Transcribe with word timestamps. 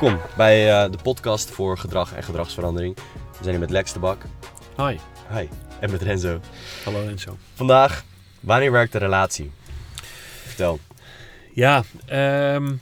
Welkom 0.00 0.20
bij 0.36 0.70
eh, 0.70 0.90
de 0.90 0.98
podcast 1.02 1.50
voor 1.50 1.78
gedrag 1.78 2.14
en 2.14 2.22
gedragsverandering. 2.22 2.94
We 2.96 3.02
zijn 3.40 3.50
hier 3.50 3.58
met 3.58 3.70
Lex 3.70 3.92
de 3.92 3.98
Bak. 3.98 4.22
Hi. 4.76 4.96
Hi. 5.32 5.48
En 5.80 5.90
met 5.90 6.02
Renzo. 6.02 6.40
Hallo 6.84 7.06
Enzo. 7.06 7.36
Vandaag, 7.54 8.04
wanneer 8.40 8.72
werkt 8.72 8.92
de 8.92 8.98
relatie? 8.98 9.52
Vertel. 10.46 10.78
Ja, 11.52 11.82
ehm, 12.06 12.72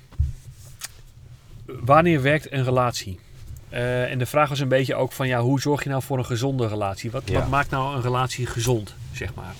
wanneer 1.67 2.23
werkt 2.23 2.53
een 2.53 2.64
relatie? 2.64 3.21
Eh, 3.69 4.11
en 4.11 4.19
de 4.19 4.27
vraag 4.27 4.49
was 4.49 4.61
een 4.61 4.69
beetje 4.69 4.95
ook 4.95 5.13
van 5.13 5.29
ja, 5.29 5.41
hoe 5.41 5.61
zorg 5.61 5.83
je 5.83 5.89
nou 5.89 6.03
voor 6.03 6.19
een 6.19 6.27
gezonde 6.27 6.69
relatie? 6.69 7.11
Wat, 7.11 7.23
Ja. 7.27 7.39
wat 7.39 7.49
maakt 7.49 7.71
nou 7.71 7.95
een 7.97 8.03
relatie 8.03 8.47
gezond, 8.47 8.94
zeg 9.13 9.35
maar? 9.35 9.55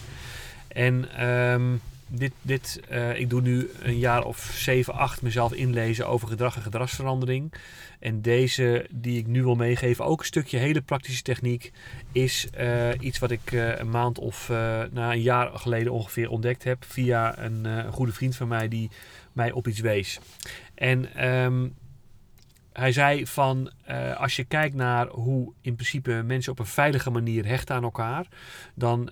En 0.69 1.09
ehm, 1.17 1.63
dit, 2.15 2.33
dit, 2.43 2.81
eh, 2.89 3.19
ik 3.19 3.31
doe 3.31 3.41
nu 3.41 3.71
een 3.83 3.99
jaar 3.99 4.25
of 4.25 4.39
7, 4.55 4.95
8 4.95 5.23
mezelf 5.23 5.53
inlezen 5.53 6.09
over 6.09 6.29
gedrag 6.29 6.57
en 6.57 6.63
gedragsverandering. 6.63 7.53
En 7.99 8.23
deze 8.23 8.87
die 8.91 9.19
ik 9.19 9.27
nu 9.27 9.43
wil 9.43 9.55
meegeven, 9.55 10.05
ook 10.05 10.21
een 10.21 10.27
stukje 10.27 10.59
hele 10.59 10.81
praktische 10.81 11.23
techniek, 11.23 11.73
is 12.13 12.51
eh, 12.51 12.89
iets 13.01 13.19
wat 13.19 13.31
ik 13.31 13.53
eh, 13.53 13.79
een 13.79 13.91
maand 13.91 14.19
of 14.19 14.49
na 14.93 15.13
een 15.13 15.23
jaar 15.23 15.59
geleden 15.59 15.93
ongeveer 15.93 16.31
ontdekt 16.31 16.65
heb 16.65 16.85
via 16.85 17.39
een, 17.39 17.93
goede 17.93 18.13
vriend 18.13 18.37
van 18.37 18.49
mij 18.49 18.69
die 18.69 18.91
mij 19.33 19.53
op 19.53 19.69
iets 19.69 19.81
wees. 19.81 20.21
En 20.75 21.15
ehm, 21.15 21.69
hij 22.73 22.93
zei 22.93 23.27
van 23.27 23.71
als 24.17 24.37
je 24.37 24.45
kijkt 24.45 24.75
naar 24.75 25.09
hoe 25.09 25.53
in 25.61 25.75
principe 25.75 26.23
mensen 26.27 26.53
op 26.53 26.59
een 26.59 26.67
veilige 26.67 27.11
manier 27.11 27.47
hechten 27.47 27.75
aan 27.75 27.83
elkaar, 27.83 28.27
dan 28.75 29.11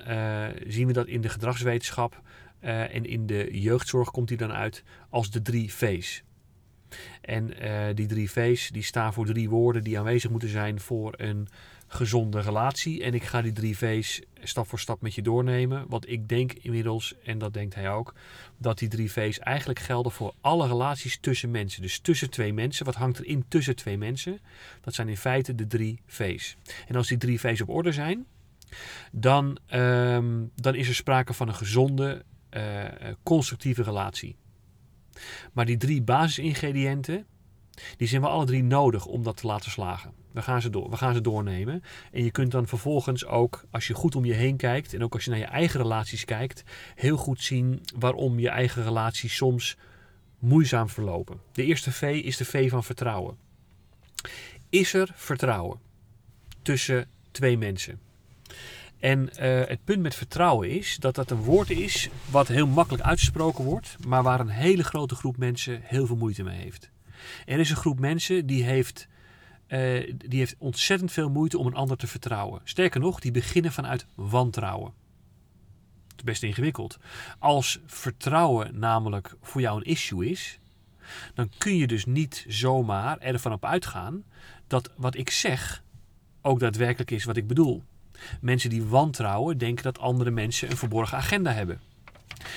zien 0.66 0.86
we 0.86 0.92
dat 0.92 1.06
in 1.06 1.20
de 1.20 1.28
gedragswetenschap 1.28 2.22
eh, 2.60 2.94
en 2.94 3.06
in 3.06 3.26
de 3.26 3.60
jeugdzorg 3.60 4.10
komt 4.10 4.28
die 4.28 4.36
dan 4.36 4.52
uit 4.52 4.82
als 5.08 5.30
de 5.30 5.42
drie 5.42 5.74
V's. 5.74 6.22
En 7.20 7.58
eh, 7.58 7.94
die 7.94 8.06
drie 8.06 8.30
V's 8.30 8.68
die 8.70 8.82
staan 8.82 9.12
voor 9.12 9.26
drie 9.26 9.48
woorden 9.48 9.84
die 9.84 9.98
aanwezig 9.98 10.30
moeten 10.30 10.48
zijn 10.48 10.80
voor 10.80 11.14
een 11.16 11.48
gezonde 11.86 12.40
relatie. 12.40 13.02
En 13.02 13.14
ik 13.14 13.22
ga 13.22 13.42
die 13.42 13.52
drie 13.52 13.76
V's 13.76 14.20
stap 14.42 14.68
voor 14.68 14.78
stap 14.78 15.00
met 15.00 15.14
je 15.14 15.22
doornemen. 15.22 15.84
Want 15.88 16.10
ik 16.10 16.28
denk 16.28 16.52
inmiddels, 16.52 17.14
en 17.24 17.38
dat 17.38 17.54
denkt 17.54 17.74
hij 17.74 17.90
ook, 17.90 18.14
dat 18.58 18.78
die 18.78 18.88
drie 18.88 19.12
V's 19.12 19.38
eigenlijk 19.38 19.78
gelden 19.78 20.12
voor 20.12 20.34
alle 20.40 20.66
relaties 20.66 21.18
tussen 21.20 21.50
mensen. 21.50 21.82
Dus 21.82 21.98
tussen 21.98 22.30
twee 22.30 22.52
mensen. 22.52 22.84
Wat 22.84 22.94
hangt 22.94 23.18
er 23.18 23.26
in 23.26 23.44
tussen 23.48 23.76
twee 23.76 23.98
mensen? 23.98 24.40
Dat 24.80 24.94
zijn 24.94 25.08
in 25.08 25.16
feite 25.16 25.54
de 25.54 25.66
drie 25.66 26.00
V's. 26.06 26.56
En 26.88 26.96
als 26.96 27.08
die 27.08 27.18
drie 27.18 27.40
V's 27.40 27.60
op 27.60 27.68
orde 27.68 27.92
zijn, 27.92 28.26
dan, 29.12 29.58
ehm, 29.66 30.44
dan 30.54 30.74
is 30.74 30.88
er 30.88 30.94
sprake 30.94 31.32
van 31.32 31.48
een 31.48 31.54
gezonde, 31.54 32.24
eh, 32.50 32.84
eh, 32.86 33.14
constructieve 33.22 33.82
relatie. 33.82 34.36
Maar 35.52 35.66
die 35.66 35.76
drie 35.76 36.02
basisingrediënten, 36.02 37.26
die 37.96 38.08
zijn 38.08 38.20
we 38.20 38.28
alle 38.28 38.44
drie 38.44 38.62
nodig 38.62 39.06
om 39.06 39.22
dat 39.22 39.36
te 39.36 39.46
laten 39.46 39.70
slagen. 39.70 40.12
We 40.32 40.42
gaan, 40.42 40.60
ze 40.60 40.70
door, 40.70 40.90
we 40.90 40.96
gaan 40.96 41.14
ze 41.14 41.20
doornemen. 41.20 41.82
En 42.12 42.24
je 42.24 42.30
kunt 42.30 42.50
dan 42.50 42.66
vervolgens 42.66 43.26
ook, 43.26 43.64
als 43.70 43.86
je 43.86 43.94
goed 43.94 44.16
om 44.16 44.24
je 44.24 44.32
heen 44.32 44.56
kijkt 44.56 44.94
en 44.94 45.02
ook 45.02 45.14
als 45.14 45.24
je 45.24 45.30
naar 45.30 45.38
je 45.38 45.44
eigen 45.44 45.80
relaties 45.80 46.24
kijkt, 46.24 46.62
heel 46.94 47.16
goed 47.16 47.42
zien 47.42 47.82
waarom 47.98 48.38
je 48.38 48.48
eigen 48.48 48.84
relaties 48.84 49.36
soms 49.36 49.76
moeizaam 50.38 50.88
verlopen. 50.88 51.40
De 51.52 51.64
eerste 51.64 51.92
V 51.92 52.02
is 52.24 52.36
de 52.36 52.44
V 52.44 52.70
van 52.70 52.84
vertrouwen. 52.84 53.36
Is 54.68 54.94
er 54.94 55.10
vertrouwen 55.14 55.80
tussen 56.62 57.08
twee 57.30 57.58
mensen? 57.58 58.09
En 59.00 59.34
eh, 59.34 59.68
het 59.68 59.84
punt 59.84 60.02
met 60.02 60.14
vertrouwen 60.14 60.70
is 60.70 60.96
dat 60.96 61.14
dat 61.14 61.30
een 61.30 61.42
woord 61.42 61.70
is 61.70 62.08
wat 62.30 62.48
heel 62.48 62.66
makkelijk 62.66 63.04
uitgesproken 63.04 63.64
wordt, 63.64 63.96
maar 64.06 64.22
waar 64.22 64.40
een 64.40 64.48
hele 64.48 64.84
grote 64.84 65.14
groep 65.14 65.36
mensen 65.36 65.80
heel 65.84 66.06
veel 66.06 66.16
moeite 66.16 66.42
mee 66.42 66.58
heeft. 66.58 66.90
Er 67.46 67.58
is 67.58 67.70
een 67.70 67.76
groep 67.76 67.98
mensen 67.98 68.46
die 68.46 68.64
heeft, 68.64 69.08
eh, 69.66 70.12
die 70.16 70.38
heeft 70.38 70.54
ontzettend 70.58 71.12
veel 71.12 71.30
moeite 71.30 71.58
om 71.58 71.66
een 71.66 71.74
ander 71.74 71.96
te 71.96 72.06
vertrouwen. 72.06 72.60
Sterker 72.64 73.00
nog, 73.00 73.20
die 73.20 73.30
beginnen 73.30 73.72
vanuit 73.72 74.06
wantrouwen. 74.14 74.92
Het 76.08 76.18
is 76.18 76.24
best 76.24 76.42
ingewikkeld. 76.42 76.98
Als 77.38 77.80
vertrouwen 77.86 78.78
namelijk 78.78 79.36
voor 79.42 79.60
jou 79.60 79.76
een 79.76 79.90
issue 79.90 80.30
is, 80.30 80.58
dan 81.34 81.50
kun 81.58 81.76
je 81.76 81.86
dus 81.86 82.04
niet 82.04 82.44
zomaar 82.48 83.18
ervan 83.18 83.52
op 83.52 83.64
uitgaan 83.64 84.24
dat 84.66 84.92
wat 84.96 85.16
ik 85.16 85.30
zeg 85.30 85.82
ook 86.42 86.60
daadwerkelijk 86.60 87.10
is 87.10 87.24
wat 87.24 87.36
ik 87.36 87.46
bedoel. 87.46 87.84
Mensen 88.40 88.70
die 88.70 88.84
wantrouwen 88.84 89.58
denken 89.58 89.84
dat 89.84 89.98
andere 89.98 90.30
mensen 90.30 90.70
een 90.70 90.76
verborgen 90.76 91.18
agenda 91.18 91.52
hebben. 91.52 91.80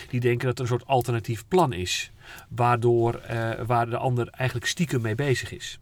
Die 0.10 0.20
denken 0.20 0.48
dat 0.48 0.56
er 0.56 0.62
een 0.62 0.70
soort 0.70 0.86
alternatief 0.86 1.48
plan 1.48 1.74
is, 1.74 2.12
waardoor 2.50 3.16
eh, 3.16 3.66
waar 3.66 3.90
de 3.90 3.98
ander 3.98 4.28
eigenlijk 4.28 4.70
stiekem 4.70 5.02
mee 5.02 5.16
bezig 5.16 5.52
is. 5.52 5.80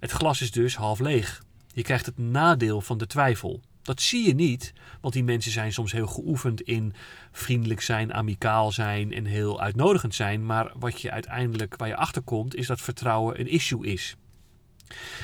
Het 0.00 0.10
glas 0.10 0.40
is 0.40 0.50
dus 0.50 0.76
half 0.76 0.98
leeg. 0.98 1.42
Je 1.72 1.82
krijgt 1.82 2.06
het 2.06 2.18
nadeel 2.18 2.80
van 2.80 2.98
de 2.98 3.06
twijfel. 3.06 3.60
Dat 3.82 4.00
zie 4.00 4.26
je 4.26 4.34
niet, 4.34 4.72
want 5.00 5.14
die 5.14 5.24
mensen 5.24 5.52
zijn 5.52 5.72
soms 5.72 5.92
heel 5.92 6.06
geoefend 6.06 6.60
in 6.60 6.94
vriendelijk 7.32 7.80
zijn, 7.80 8.14
amicaal 8.14 8.72
zijn 8.72 9.12
en 9.12 9.24
heel 9.24 9.60
uitnodigend 9.60 10.14
zijn. 10.14 10.46
Maar 10.46 10.72
wat 10.74 11.00
je 11.00 11.10
uiteindelijk, 11.10 11.76
waar 11.76 11.88
je 11.88 11.96
achter 11.96 12.22
komt, 12.22 12.54
is 12.54 12.66
dat 12.66 12.80
vertrouwen 12.80 13.40
een 13.40 13.48
issue 13.48 13.86
is. 13.86 14.16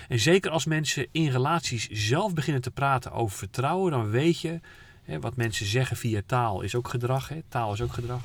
En 0.08 0.18
zeker 0.18 0.50
als 0.50 0.64
mensen 0.64 1.06
in 1.12 1.30
relaties 1.30 1.88
zelf 1.88 2.34
beginnen 2.34 2.62
te 2.62 2.70
praten 2.70 3.12
over 3.12 3.36
vertrouwen, 3.36 3.90
dan 3.90 4.10
weet 4.10 4.40
je, 4.40 4.60
hè, 5.02 5.20
wat 5.20 5.36
mensen 5.36 5.66
zeggen 5.66 5.96
via 5.96 6.20
taal 6.26 6.60
is 6.60 6.74
ook 6.74 6.88
gedrag. 6.88 7.28
Hè, 7.28 7.40
taal 7.48 7.72
is 7.72 7.80
ook 7.80 7.92
gedrag. 7.92 8.22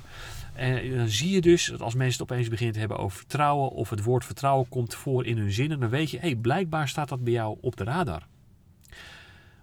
En 0.53 0.97
dan 0.97 1.07
zie 1.07 1.29
je 1.29 1.41
dus 1.41 1.65
dat 1.65 1.81
als 1.81 1.95
mensen 1.95 2.21
het 2.21 2.31
opeens 2.31 2.49
beginnen 2.49 2.73
te 2.73 2.79
hebben 2.79 2.97
over 2.97 3.17
vertrouwen, 3.17 3.69
of 3.69 3.89
het 3.89 4.03
woord 4.03 4.25
vertrouwen 4.25 4.69
komt 4.69 4.95
voor 4.95 5.25
in 5.25 5.37
hun 5.37 5.51
zinnen, 5.51 5.79
dan 5.79 5.89
weet 5.89 6.11
je, 6.11 6.19
hé, 6.19 6.27
hey, 6.27 6.35
blijkbaar 6.35 6.87
staat 6.87 7.09
dat 7.09 7.23
bij 7.23 7.33
jou 7.33 7.57
op 7.61 7.75
de 7.75 7.83
radar. 7.83 8.27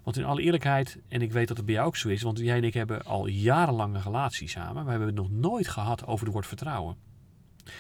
Want 0.03 0.17
in 0.17 0.25
alle 0.25 0.43
eerlijkheid, 0.43 0.99
en 1.09 1.23
ik 1.23 1.33
weet 1.33 1.49
dat 1.49 1.57
het 1.57 1.67
bij 1.67 1.75
jou 1.75 1.87
ook 1.87 1.97
zo 1.97 2.09
is, 2.09 2.23
want 2.23 2.39
jij 2.39 2.57
en 2.57 2.65
ik 2.65 2.75
hebben 2.75 3.05
al 3.05 3.27
jarenlang 3.27 3.95
een 3.95 4.03
relatie 4.03 4.49
samen, 4.49 4.75
maar 4.75 4.85
we 4.85 4.91
hebben 4.91 5.09
het 5.09 5.17
nog 5.17 5.31
nooit 5.31 5.69
gehad 5.69 6.07
over 6.07 6.25
het 6.25 6.35
woord 6.35 6.47
vertrouwen. 6.47 6.97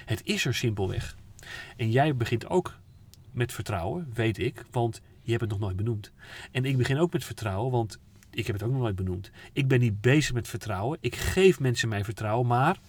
Het 0.04 0.20
is 0.25 0.44
er 0.44 0.54
simpelweg. 0.54 1.16
En 1.76 1.91
jij 1.91 2.16
begint 2.16 2.48
ook 2.48 2.78
met 3.38 3.53
vertrouwen, 3.53 4.10
weet 4.15 4.38
ik, 4.38 4.65
want 4.71 5.00
je 5.22 5.31
hebt 5.31 5.43
het 5.43 5.50
nog 5.50 5.60
nooit 5.60 5.76
benoemd. 5.76 6.12
En 6.53 6.65
ik 6.65 6.76
begin 6.76 6.99
ook 6.99 7.12
met 7.12 7.25
vertrouwen, 7.25 7.71
want 7.71 7.99
ik 8.31 8.47
heb 8.47 8.54
het 8.54 8.65
ook 8.65 8.72
nog 8.72 8.81
nooit 8.81 8.97
benoemd. 8.97 9.31
Ik 9.53 9.69
ben 9.69 9.81
niet 9.81 10.00
bezig 10.00 10.34
met 10.34 10.49
vertrouwen. 10.49 10.99
Ik 11.00 11.16
geef 11.16 11.60
mensen 11.60 11.88
mijn 11.88 12.04
vertrouwen, 12.04 12.47
maar 12.47 12.81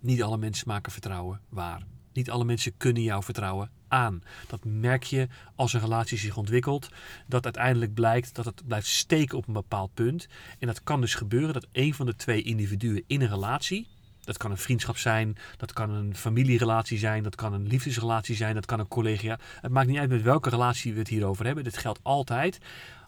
niet 0.00 0.22
alle 0.22 0.38
mensen 0.38 0.68
maken 0.68 0.92
vertrouwen 0.92 1.40
waar. 1.48 1.82
Niet 2.12 2.30
alle 2.30 2.44
mensen 2.44 2.76
kunnen 2.76 3.02
jouw 3.02 3.22
vertrouwen 3.22 3.70
aan. 3.88 4.22
Dat 4.48 4.64
merk 4.64 5.02
je 5.02 5.28
als 5.54 5.72
een 5.72 5.80
relatie 5.80 6.18
zich 6.18 6.36
ontwikkelt. 6.36 6.88
Dat 7.26 7.44
uiteindelijk 7.44 7.94
blijkt 7.94 8.34
dat 8.34 8.44
het 8.44 8.66
blijft 8.66 8.86
steken 8.86 9.38
op 9.38 9.46
een 9.46 9.52
bepaald 9.52 9.94
punt. 9.94 10.28
En 10.58 10.66
dat 10.66 10.82
kan 10.82 11.00
dus 11.00 11.14
gebeuren 11.14 11.52
dat 11.52 11.66
een 11.72 11.94
van 11.94 12.06
de 12.06 12.16
twee 12.16 12.42
individuen 12.42 13.04
in 13.06 13.20
een 13.20 13.28
relatie. 13.28 13.88
Dat 14.26 14.36
kan 14.36 14.50
een 14.50 14.56
vriendschap 14.56 14.96
zijn, 14.96 15.36
dat 15.56 15.72
kan 15.72 15.90
een 15.90 16.16
familierelatie 16.16 16.98
zijn, 16.98 17.22
dat 17.22 17.34
kan 17.34 17.52
een 17.52 17.66
liefdesrelatie 17.66 18.36
zijn, 18.36 18.54
dat 18.54 18.66
kan 18.66 18.80
een 18.80 18.88
collega. 18.88 19.38
Het 19.60 19.72
maakt 19.72 19.88
niet 19.88 19.98
uit 19.98 20.10
met 20.10 20.22
welke 20.22 20.50
relatie 20.50 20.92
we 20.92 20.98
het 20.98 21.08
hier 21.08 21.24
over 21.24 21.46
hebben. 21.46 21.64
Dit 21.64 21.76
geldt 21.76 22.00
altijd. 22.02 22.58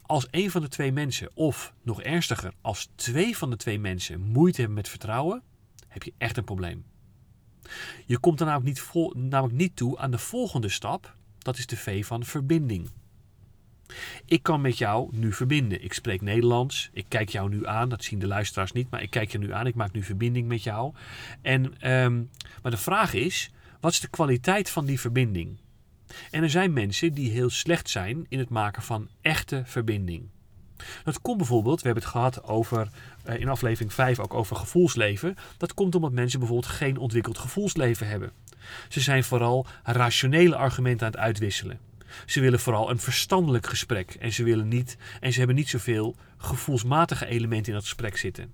Als 0.02 0.26
een 0.30 0.50
van 0.50 0.62
de 0.62 0.68
twee 0.68 0.92
mensen, 0.92 1.30
of 1.34 1.72
nog 1.82 2.02
ernstiger, 2.02 2.52
als 2.60 2.88
twee 2.94 3.36
van 3.36 3.50
de 3.50 3.56
twee 3.56 3.78
mensen 3.78 4.20
moeite 4.20 4.56
hebben 4.56 4.76
met 4.76 4.88
vertrouwen, 4.88 5.42
heb 5.88 6.02
je 6.02 6.12
echt 6.18 6.36
een 6.36 6.44
probleem. 6.44 6.84
Je 8.06 8.18
komt 8.18 8.40
er 8.40 8.62
niet, 8.62 8.80
vol, 8.80 9.12
namelijk 9.16 9.58
niet 9.58 9.76
toe 9.76 9.98
aan 9.98 10.10
de 10.10 10.18
volgende 10.18 10.68
stap. 10.68 11.14
Dat 11.38 11.58
is 11.58 11.66
de 11.66 11.76
V 11.76 12.06
van 12.06 12.24
verbinding. 12.24 12.90
Ik 14.24 14.42
kan 14.42 14.60
met 14.60 14.78
jou 14.78 15.08
nu 15.12 15.32
verbinden. 15.32 15.84
Ik 15.84 15.92
spreek 15.92 16.20
Nederlands. 16.20 16.90
Ik 16.92 17.04
kijk 17.08 17.28
jou 17.28 17.48
nu 17.48 17.66
aan. 17.66 17.88
Dat 17.88 18.04
zien 18.04 18.18
de 18.18 18.26
luisteraars 18.26 18.72
niet, 18.72 18.90
maar 18.90 19.02
ik 19.02 19.10
kijk 19.10 19.32
je 19.32 19.38
nu 19.38 19.52
aan. 19.52 19.66
Ik 19.66 19.74
maak 19.74 19.92
nu 19.92 20.02
verbinding 20.02 20.48
met 20.48 20.62
jou. 20.62 20.94
En, 21.42 21.80
ehm, 21.80 22.22
maar 22.62 22.70
de 22.70 22.76
vraag 22.76 23.14
is: 23.14 23.50
wat 23.80 23.92
is 23.92 24.00
de 24.00 24.08
kwaliteit 24.08 24.70
van 24.70 24.86
die 24.86 25.00
verbinding? 25.00 25.56
En 26.30 26.42
er 26.42 26.50
zijn 26.50 26.72
mensen 26.72 27.12
die 27.12 27.30
heel 27.30 27.50
slecht 27.50 27.90
zijn 27.90 28.26
in 28.28 28.38
het 28.38 28.48
maken 28.48 28.82
van 28.82 29.08
echte 29.20 29.62
verbinding. 29.64 30.28
Dat 31.04 31.20
komt 31.20 31.36
bijvoorbeeld, 31.36 31.80
we 31.80 31.86
hebben 31.86 32.02
het 32.02 32.12
gehad 32.12 32.44
over 32.44 32.90
eh, 33.24 33.40
in 33.40 33.48
aflevering 33.48 33.92
5 33.92 34.18
ook 34.18 34.34
over 34.34 34.56
gevoelsleven. 34.56 35.36
Dat 35.56 35.74
komt 35.74 35.94
omdat 35.94 36.12
mensen 36.12 36.38
bijvoorbeeld 36.38 36.72
geen 36.72 36.96
ontwikkeld 36.96 37.38
gevoelsleven 37.38 38.08
hebben. 38.08 38.32
Ze 38.88 39.00
zijn 39.00 39.24
vooral 39.24 39.66
rationele 39.82 40.56
argumenten 40.56 41.06
aan 41.06 41.12
het 41.12 41.20
uitwisselen. 41.20 41.78
Ze 42.26 42.40
willen 42.40 42.60
vooral 42.60 42.90
een 42.90 42.98
verstandelijk 42.98 43.66
gesprek 43.66 44.14
en 44.14 44.32
ze, 44.32 44.44
willen 44.44 44.68
niet, 44.68 44.96
en 45.20 45.32
ze 45.32 45.38
hebben 45.38 45.56
niet 45.56 45.68
zoveel 45.68 46.16
gevoelsmatige 46.36 47.26
elementen 47.26 47.66
in 47.66 47.78
dat 47.78 47.88
gesprek 47.88 48.16
zitten. 48.16 48.52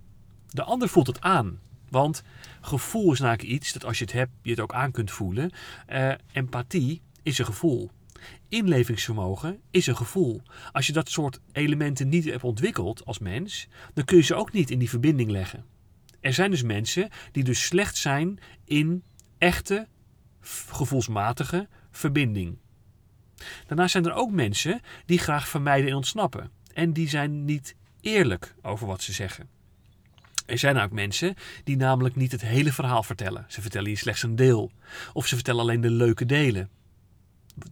De 0.49 0.63
ander 0.63 0.89
voelt 0.89 1.07
het 1.07 1.21
aan. 1.21 1.61
Want 1.89 2.23
gevoel 2.61 3.13
is 3.13 3.19
namelijk 3.19 3.49
iets 3.49 3.73
dat 3.73 3.85
als 3.85 3.99
je 3.99 4.05
het 4.05 4.13
hebt, 4.13 4.33
je 4.43 4.51
het 4.51 4.61
ook 4.61 4.75
aan 4.75 4.91
kunt 4.91 5.11
voelen. 5.11 5.51
Eh, 5.87 6.13
empathie 6.33 7.03
is 7.23 7.39
een 7.39 7.45
gevoel. 7.45 7.91
Inlevingsvermogen 8.49 9.61
is 9.71 9.87
een 9.87 9.97
gevoel. 9.97 10.43
Als 10.73 10.87
je 10.87 10.93
dat 10.93 11.11
soort 11.11 11.41
elementen 11.53 12.09
niet 12.09 12.25
hebt 12.25 12.45
ontwikkeld 12.45 13.05
als 13.05 13.19
mens, 13.19 13.69
dan 13.95 14.05
kun 14.05 14.17
je 14.17 14.23
ze 14.23 14.35
ook 14.35 14.53
niet 14.53 14.71
in 14.71 14.79
die 14.79 14.89
verbinding 14.89 15.31
leggen. 15.31 15.65
Er 16.21 16.33
zijn 16.33 16.51
dus 16.51 16.63
mensen 16.63 17.09
die 17.33 17.45
dus 17.45 17.65
slecht 17.65 17.97
zijn 17.97 18.39
in 18.65 19.03
echte, 19.39 19.87
gevoelsmatige 20.71 21.69
verbinding. 21.91 22.59
Daarnaast 23.67 23.93
zijn 23.93 24.05
er 24.05 24.13
ook 24.15 24.31
mensen 24.31 24.81
die 25.07 25.19
graag 25.19 25.49
vermijden 25.49 25.91
en 25.91 25.97
ontsnappen. 25.97 26.51
En 26.73 26.93
die 26.93 27.09
zijn 27.09 27.45
niet 27.45 27.75
eerlijk 28.01 28.55
over 28.63 28.87
wat 28.87 29.03
ze 29.03 29.13
zeggen. 29.13 29.49
Er 30.47 30.59
zijn 30.59 30.79
ook 30.79 30.93
mensen 30.93 31.35
die 31.65 31.77
namelijk 31.77 32.17
niet 32.17 32.33
het 32.33 32.41
hele 32.41 32.73
verhaal 32.73 33.03
vertellen. 33.03 33.45
Ze 33.49 33.61
vertellen 33.61 33.91
je 33.91 33.97
slechts 33.97 34.23
een 34.23 34.37
deel. 34.37 34.73
Of 35.13 35.27
ze 35.27 35.35
vertellen 35.35 35.61
alleen 35.61 35.81
de 35.81 35.91
leuke 35.91 36.27
delen. 36.27 36.69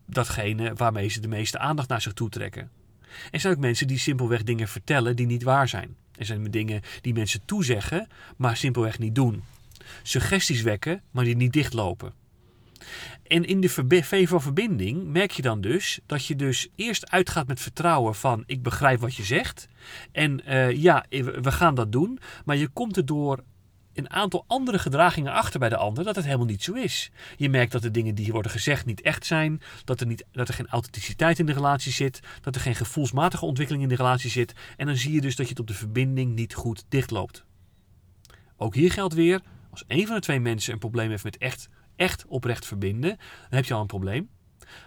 Datgene 0.07 0.75
waarmee 0.75 1.09
ze 1.09 1.21
de 1.21 1.29
meeste 1.29 1.59
aandacht 1.59 1.89
naar 1.89 2.03
zich 2.03 2.13
toe 2.13 2.29
trekken. 2.29 2.71
Er 3.31 3.41
zijn 3.41 3.55
ook 3.55 3.61
mensen 3.61 3.87
die 3.87 3.99
simpelweg 3.99 4.43
dingen 4.43 4.69
vertellen 4.69 5.17
die 5.17 5.27
niet 5.27 5.43
waar 5.43 5.69
zijn. 5.69 5.97
Er 6.17 6.27
zijn 6.27 6.51
dingen 6.51 6.83
die 7.01 7.13
mensen 7.13 7.45
toezeggen, 7.45 8.09
maar 8.37 8.57
simpelweg 8.57 8.99
niet 8.99 9.15
doen. 9.15 9.43
Suggesties 10.03 10.63
wekken, 10.63 11.03
maar 11.11 11.25
die 11.25 11.37
niet 11.37 11.53
dichtlopen. 11.53 12.13
En 13.27 13.45
in 13.45 13.61
de 13.61 13.69
V 13.69 14.29
van 14.29 14.43
verbinding 14.43 15.05
merk 15.05 15.31
je 15.31 15.43
dan 15.43 15.61
dus 15.61 16.01
dat 16.07 16.27
je 16.27 16.37
dus 16.37 16.69
eerst 16.77 17.11
uitgaat 17.11 17.47
met 17.47 17.61
vertrouwen 17.61 18.15
van 18.15 18.43
ik 18.47 18.63
begrijp 18.63 19.01
wat 19.01 19.15
je 19.15 19.23
zegt. 19.23 19.69
En 20.13 20.41
uh, 20.49 20.71
ja, 20.71 21.05
we 21.09 21.53
gaan 21.53 21.75
dat 21.75 21.93
doen. 21.93 22.19
Maar 22.45 22.57
je 22.57 22.69
komt 22.69 22.97
er 22.97 23.07
door 23.07 23.43
een 23.95 24.11
aantal 24.11 24.45
andere 24.47 24.79
gedragingen 24.79 25.33
achter 25.33 25.61
bij 25.61 25.69
de 25.69 25.77
ander 25.77 26.05
dat 26.05 26.17
het 26.17 26.25
helemaal 26.25 26.47
niet 26.47 26.63
zo 26.63 26.73
is. 26.73 27.11
Je 27.37 27.49
merkt 27.49 27.73
dat 27.73 27.83
de 27.83 27.91
dingen 27.91 28.15
die 28.15 28.33
worden 28.33 28.51
gezegd 28.51 28.87
niet 28.87 29.01
echt 29.01 29.27
zijn, 29.27 29.63
dat 29.85 30.01
er, 30.01 30.07
niet, 30.07 30.25
dat 30.33 30.49
er 30.49 30.55
geen 30.55 30.69
authenticiteit 30.69 31.39
in 31.39 31.47
de 31.47 31.53
relatie 31.53 31.93
zit, 31.93 32.21
dat 32.41 32.55
er 32.55 32.61
geen 32.61 32.75
gevoelsmatige 32.75 33.45
ontwikkeling 33.45 33.85
in 33.85 33.89
de 33.89 33.97
relatie 33.97 34.31
zit. 34.31 34.55
En 34.77 34.87
dan 34.87 34.97
zie 34.97 35.13
je 35.13 35.21
dus 35.21 35.37
dat 35.37 35.47
je 35.47 35.53
het 35.53 35.61
op 35.61 35.67
de 35.67 35.75
verbinding 35.75 36.35
niet 36.35 36.55
goed 36.55 36.85
dichtloopt. 36.89 37.45
Ook 38.57 38.75
hier 38.75 38.93
geldt 38.93 39.15
weer, 39.15 39.41
als 39.71 39.85
een 39.87 40.07
van 40.07 40.15
de 40.15 40.23
twee 40.23 40.41
mensen 40.41 40.73
een 40.73 40.79
probleem 40.79 41.11
heeft 41.11 41.25
met 41.25 41.39
echt 41.39 41.69
echt 42.03 42.27
oprecht 42.27 42.67
verbinden, 42.67 43.17
dan 43.17 43.59
heb 43.59 43.65
je 43.65 43.75
al 43.75 43.81
een 43.81 43.87
probleem. 43.87 44.31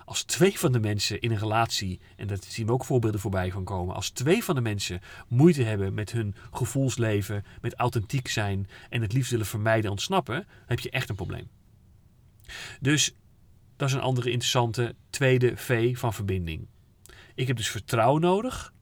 Als 0.06 0.24
twee 0.24 0.60
van 0.60 0.72
de 0.72 0.80
mensen 0.80 1.22
in 1.22 1.32
een 1.32 1.38
relatie, 1.38 2.00
en 2.16 2.28
dat 2.28 2.44
zien 2.44 2.66
we 2.66 2.72
ook 2.72 2.86
voorbeelden 2.86 3.20
voorbij 3.20 3.52
van 3.52 3.64
komen, 3.64 3.96
als 3.96 4.10
twee 4.10 4.44
van 4.44 4.56
de 4.56 4.62
mensen 4.62 5.02
moeite 5.28 5.64
hebben 5.64 5.94
met 5.94 6.12
hun 6.12 6.36
gevoelsleven, 6.52 7.44
met 7.62 7.76
authentiek 7.76 8.28
zijn 8.28 8.68
en 8.90 9.02
het 9.02 9.14
liefst 9.14 9.32
willen 9.32 9.46
vermijden 9.46 9.92
ontsnappen, 9.92 10.48
heb 10.66 10.80
je 10.80 10.90
echt 10.90 11.10
een 11.10 11.16
probleem. 11.16 11.50
Dus 12.80 13.16
dat 13.76 13.88
is 13.88 13.94
een 13.94 14.02
andere 14.02 14.30
interessante 14.30 14.96
tweede 15.10 15.58
V 15.58 15.98
van 15.98 16.14
verbinding. 16.14 16.68
Ik 17.36 17.48
heb 17.48 17.58
dus 17.58 17.70
vertrouwen 17.70 18.22
nodig 18.22 18.74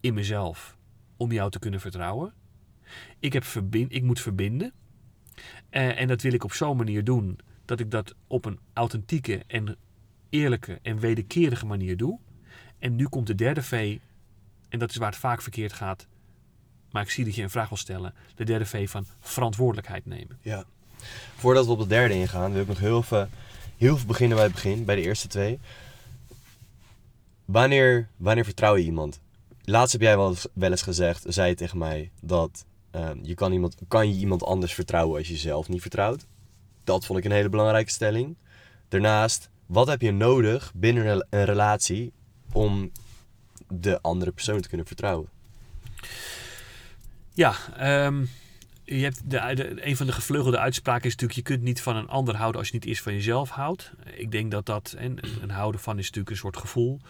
in 0.00 0.14
mezelf 0.14 0.76
om 1.16 1.32
jou 1.32 1.50
te 1.50 1.58
kunnen 1.58 1.80
vertrouwen. 1.80 2.34
Ik, 3.18 3.32
heb 3.32 3.44
verbind, 3.44 3.92
ik 3.92 4.02
moet 4.02 4.20
verbinden. 4.20 4.72
Uh, 5.70 6.00
en 6.00 6.08
dat 6.08 6.22
wil 6.22 6.32
ik 6.32 6.44
op 6.44 6.52
zo'n 6.52 6.76
manier 6.76 7.04
doen 7.04 7.38
dat 7.64 7.80
ik 7.80 7.90
dat 7.90 8.14
op 8.26 8.44
een 8.44 8.58
authentieke 8.72 9.42
en 9.46 9.76
eerlijke 10.28 10.78
en 10.82 10.98
wederkerige 10.98 11.66
manier 11.66 11.96
doe. 11.96 12.18
En 12.78 12.96
nu 12.96 13.08
komt 13.08 13.26
de 13.26 13.34
derde 13.34 13.62
V, 13.62 13.98
en 14.68 14.78
dat 14.78 14.90
is 14.90 14.96
waar 14.96 15.10
het 15.10 15.18
vaak 15.18 15.42
verkeerd 15.42 15.72
gaat. 15.72 16.06
Maar 16.90 17.02
ik 17.02 17.10
zie 17.10 17.24
dat 17.24 17.34
je 17.34 17.42
een 17.42 17.50
vraag 17.50 17.68
wil 17.68 17.78
stellen. 17.78 18.14
De 18.34 18.44
derde 18.44 18.66
V 18.66 18.90
van 18.90 19.06
verantwoordelijkheid 19.20 20.06
nemen. 20.06 20.38
Ja. 20.40 20.64
Voordat 21.36 21.66
we 21.66 21.72
op 21.72 21.78
de 21.78 21.86
derde 21.86 22.14
ingaan, 22.14 22.52
wil 22.52 22.62
ik 22.62 22.68
nog 22.68 22.78
heel 22.78 22.98
even, 22.98 23.30
heel 23.76 23.94
even 23.94 24.06
beginnen 24.06 24.36
bij 24.36 24.46
het 24.46 24.54
begin, 24.54 24.84
bij 24.84 24.94
de 24.94 25.02
eerste 25.02 25.28
twee. 25.28 25.58
Wanneer, 27.44 28.08
wanneer 28.16 28.44
vertrouw 28.44 28.76
je 28.76 28.84
iemand? 28.84 29.20
Laatst 29.64 29.92
heb 29.92 30.00
jij 30.00 30.16
wel 30.16 30.28
eens, 30.28 30.46
wel 30.52 30.70
eens 30.70 30.82
gezegd, 30.82 31.24
zei 31.28 31.54
tegen 31.54 31.78
mij, 31.78 32.10
dat 32.20 32.64
Ehm, 32.90 33.18
je 33.22 33.34
kan, 33.34 33.52
iemand, 33.52 33.76
kan 33.88 34.12
je 34.12 34.18
iemand 34.18 34.44
anders 34.44 34.74
vertrouwen 34.74 35.18
als 35.18 35.26
je 35.26 35.32
jezelf 35.32 35.68
niet 35.68 35.80
vertrouwt? 35.80 36.26
Dat 36.84 37.06
vond 37.06 37.18
ik 37.18 37.24
een 37.24 37.30
hele 37.30 37.48
belangrijke 37.48 37.90
stelling. 37.90 38.36
Daarnaast, 38.88 39.50
wat 39.66 39.86
heb 39.86 40.00
je 40.00 40.12
nodig 40.12 40.72
binnen 40.74 41.26
een 41.30 41.44
relatie 41.44 42.12
om 42.52 42.90
de 43.68 44.00
andere 44.00 44.32
persoon 44.32 44.60
te 44.60 44.68
kunnen 44.68 44.86
vertrouwen? 44.86 45.28
Ja, 47.32 47.54
um, 48.06 48.28
je 48.84 49.02
hebt 49.02 49.30
de, 49.30 49.86
een 49.86 49.96
van 49.96 50.06
de 50.06 50.12
gevleugelde 50.12 50.58
uitspraken 50.58 51.04
is 51.04 51.10
natuurlijk: 51.10 51.38
je 51.38 51.54
kunt 51.54 51.62
niet 51.62 51.82
van 51.82 51.96
een 51.96 52.08
ander 52.08 52.36
houden 52.36 52.60
als 52.60 52.68
je 52.68 52.74
niet 52.74 52.84
eerst 52.84 53.02
van 53.02 53.12
jezelf 53.12 53.50
houdt. 53.50 53.92
Ik 54.14 54.30
denk 54.30 54.50
dat 54.50 54.66
dat, 54.66 54.94
en 54.98 55.18
een 55.40 55.50
houden 55.50 55.80
van 55.80 55.98
is 55.98 56.04
natuurlijk 56.04 56.30
een 56.30 56.36
soort 56.36 56.56
gevoel. 56.56 57.00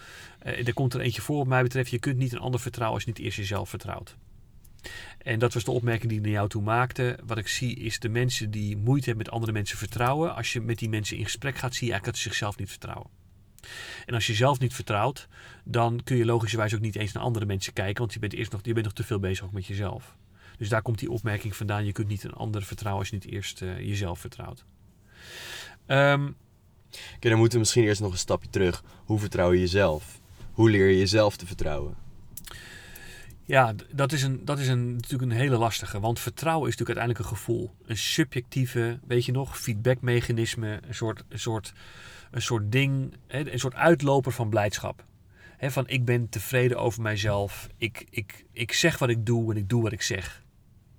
Uh, 0.46 0.66
er 0.66 0.72
komt 0.72 0.94
er 0.94 1.00
eentje 1.00 1.22
voor, 1.22 1.36
wat 1.36 1.46
mij 1.46 1.62
betreft: 1.62 1.90
je 1.90 1.98
kunt 1.98 2.16
niet 2.16 2.32
een 2.32 2.38
ander 2.38 2.60
vertrouwen 2.60 2.96
als 2.96 3.06
je 3.06 3.12
niet 3.12 3.24
eerst 3.24 3.36
jezelf 3.36 3.68
vertrouwt. 3.68 4.16
En 5.18 5.38
dat 5.38 5.54
was 5.54 5.64
de 5.64 5.70
opmerking 5.70 6.08
die 6.08 6.18
ik 6.18 6.24
naar 6.24 6.34
jou 6.34 6.48
toe 6.48 6.62
maakte. 6.62 7.18
Wat 7.24 7.38
ik 7.38 7.48
zie 7.48 7.76
is 7.76 7.98
de 7.98 8.08
mensen 8.08 8.50
die 8.50 8.76
moeite 8.76 9.06
hebben 9.06 9.24
met 9.24 9.34
andere 9.34 9.52
mensen 9.52 9.78
vertrouwen. 9.78 10.34
Als 10.34 10.52
je 10.52 10.60
met 10.60 10.78
die 10.78 10.88
mensen 10.88 11.16
in 11.16 11.24
gesprek 11.24 11.56
gaat, 11.56 11.74
zie 11.74 11.86
je 11.86 11.92
eigenlijk 11.92 12.04
dat 12.04 12.22
ze 12.22 12.28
zichzelf 12.28 12.58
niet 12.58 12.70
vertrouwen. 12.70 13.10
En 14.06 14.14
als 14.14 14.26
je 14.26 14.32
jezelf 14.32 14.58
niet 14.58 14.74
vertrouwt, 14.74 15.28
dan 15.64 16.00
kun 16.04 16.16
je 16.16 16.24
logischerwijs 16.24 16.74
ook 16.74 16.80
niet 16.80 16.96
eens 16.96 17.12
naar 17.12 17.22
andere 17.22 17.46
mensen 17.46 17.72
kijken, 17.72 17.98
want 17.98 18.12
je 18.12 18.18
bent 18.18 18.32
eerst 18.32 18.52
nog, 18.52 18.60
je 18.64 18.72
bent 18.72 18.84
nog 18.84 18.94
te 18.94 19.04
veel 19.04 19.18
bezig 19.18 19.50
met 19.50 19.66
jezelf. 19.66 20.16
Dus 20.58 20.68
daar 20.68 20.82
komt 20.82 20.98
die 20.98 21.10
opmerking 21.10 21.56
vandaan. 21.56 21.84
Je 21.84 21.92
kunt 21.92 22.08
niet 22.08 22.24
een 22.24 22.32
ander 22.32 22.62
vertrouwen 22.62 23.02
als 23.02 23.10
je 23.10 23.18
niet 23.22 23.32
eerst 23.32 23.60
uh, 23.60 23.78
jezelf 23.78 24.18
vertrouwt. 24.18 24.64
Um, 25.86 26.36
Oké, 27.16 27.28
dan 27.28 27.38
moeten 27.38 27.52
we 27.52 27.58
misschien 27.58 27.84
eerst 27.84 28.00
nog 28.00 28.12
een 28.12 28.18
stapje 28.18 28.50
terug. 28.50 28.84
Hoe 29.04 29.18
vertrouw 29.18 29.52
je 29.52 29.60
jezelf? 29.60 30.20
Hoe 30.52 30.70
leer 30.70 30.88
je 30.88 30.98
jezelf 30.98 31.36
te 31.36 31.46
vertrouwen? 31.46 31.96
Ja, 33.50 33.74
dat 33.92 34.12
is, 34.12 34.22
een, 34.22 34.44
dat 34.44 34.58
is 34.58 34.68
een, 34.68 34.94
natuurlijk 34.94 35.30
een 35.30 35.38
hele 35.38 35.56
lastige. 35.56 36.00
Want 36.00 36.20
vertrouwen 36.20 36.68
is 36.68 36.76
natuurlijk 36.76 36.98
uiteindelijk 36.98 37.28
een 37.30 37.38
gevoel. 37.38 37.74
Een 37.86 37.96
subjectieve, 37.96 38.98
weet 39.06 39.24
je 39.24 39.32
nog, 39.32 39.58
feedbackmechanisme. 39.58 40.80
Een 40.86 40.94
soort, 40.94 41.24
een 41.28 41.38
soort, 41.38 41.72
een 42.30 42.42
soort 42.42 42.72
ding, 42.72 43.14
een 43.26 43.58
soort 43.58 43.74
uitloper 43.74 44.32
van 44.32 44.48
blijdschap. 44.48 45.04
van 45.60 45.88
ik 45.88 46.04
ben 46.04 46.28
tevreden 46.28 46.78
over 46.78 47.02
mijzelf. 47.02 47.68
Ik, 47.76 48.06
ik, 48.10 48.44
ik 48.52 48.72
zeg 48.72 48.98
wat 48.98 49.08
ik 49.08 49.26
doe 49.26 49.50
en 49.50 49.56
ik 49.56 49.68
doe 49.68 49.82
wat 49.82 49.92
ik 49.92 50.02
zeg. 50.02 50.42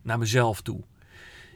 Naar 0.01 0.17
mezelf 0.17 0.61
toe. 0.61 0.83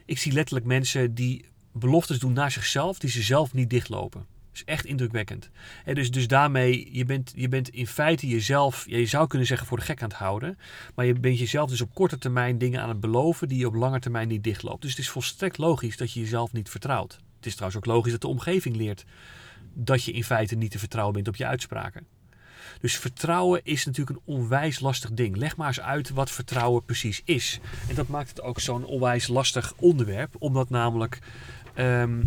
Ik 0.06 0.18
zie 0.18 0.32
letterlijk 0.32 0.66
mensen 0.66 1.16
die 1.16 1.46
beloftes 1.72 2.20
doen 2.20 2.34
naar 2.34 2.52
zichzelf, 2.52 3.00
die 3.00 3.10
ze 3.10 3.22
zelf 3.22 3.54
niet 3.54 3.70
dichtlopen 3.70 4.35
is 4.56 4.64
echt 4.64 4.86
indrukwekkend. 4.86 5.50
dus, 5.94 6.12
dus 6.12 6.28
daarmee, 6.28 6.90
je 6.92 7.06
bent, 7.06 7.32
je 7.36 7.50
bent 7.50 7.70
in 7.70 7.88
feite 7.88 8.28
jezelf, 8.28 8.86
je 8.88 9.06
zou 9.06 9.28
kunnen 9.28 9.48
zeggen 9.48 9.68
voor 9.68 9.78
de 9.78 9.84
gek 9.84 10.02
aan 10.02 10.10
het 10.10 10.18
houden. 10.18 10.58
Maar 10.96 11.06
je 11.06 11.14
bent 11.14 11.40
jezelf 11.40 11.70
dus 11.70 11.82
op 11.82 11.94
korte 11.94 12.18
termijn 12.18 12.58
dingen 12.58 12.82
aan 12.82 12.90
het 12.90 13.00
beloven 13.00 13.48
die 13.48 13.60
je 13.60 13.68
op 13.68 13.74
lange 13.74 14.00
termijn 14.00 14.28
niet 14.28 14.44
dichtloopt. 14.44 14.82
Dus 14.82 14.92
het 14.92 15.00
is 15.00 15.10
volstrekt 15.10 15.58
logisch 15.58 15.98
dat 15.98 16.12
je 16.12 16.20
jezelf 16.20 16.54
niet 16.54 16.70
vertrouwt. 16.70 17.20
Het 17.36 17.46
is 17.46 17.54
trouwens 17.56 17.80
ook 17.80 17.94
logisch 17.94 18.12
dat 18.12 18.22
de 18.22 18.28
omgeving 18.28 18.76
leert 18.76 19.06
dat 19.74 20.04
je 20.04 20.12
in 20.12 20.24
feite 20.24 20.56
niet 20.56 20.72
te 20.72 20.80
vertrouwen 20.80 21.14
bent 21.14 21.28
op 21.28 21.36
je 21.36 21.46
uitspraken. 21.46 22.08
Dus 22.80 22.98
vertrouwen 22.98 23.62
is 23.64 23.86
natuurlijk 23.86 24.18
een 24.18 24.34
onwijs 24.36 24.80
lastig 24.80 25.12
ding. 25.12 25.36
Leg 25.36 25.58
maar 25.58 25.68
eens 25.68 25.80
uit 25.82 26.10
wat 26.10 26.32
vertrouwen 26.32 26.84
precies 26.84 27.22
is. 27.26 27.60
En 27.90 27.96
dat 27.96 28.08
maakt 28.08 28.30
het 28.30 28.42
ook 28.42 28.60
zo'n 28.60 28.86
onwijs 28.86 29.28
lastig 29.28 29.74
onderwerp, 29.76 30.36
omdat 30.40 30.70
namelijk 30.70 31.20
ehm, 31.74 32.22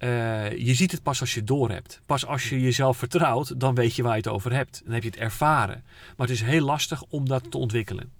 uh, 0.00 0.50
je 0.50 0.74
ziet 0.74 0.90
het 0.90 1.02
pas 1.02 1.20
als 1.20 1.32
je 1.32 1.38
het 1.38 1.48
door 1.48 1.70
hebt. 1.70 2.00
Pas 2.06 2.26
als 2.26 2.48
je 2.48 2.60
jezelf 2.60 2.96
vertrouwt, 2.96 3.60
dan 3.60 3.74
weet 3.74 3.96
je 3.96 4.02
waar 4.02 4.12
je 4.12 4.22
het 4.22 4.28
over 4.28 4.52
hebt. 4.52 4.82
Dan 4.84 4.94
heb 4.94 5.02
je 5.02 5.08
het 5.08 5.18
ervaren. 5.18 5.84
Maar 6.16 6.26
het 6.26 6.36
is 6.36 6.42
heel 6.42 6.64
lastig 6.64 7.02
om 7.02 7.28
dat 7.28 7.50
te 7.50 7.58
ontwikkelen. 7.58 8.12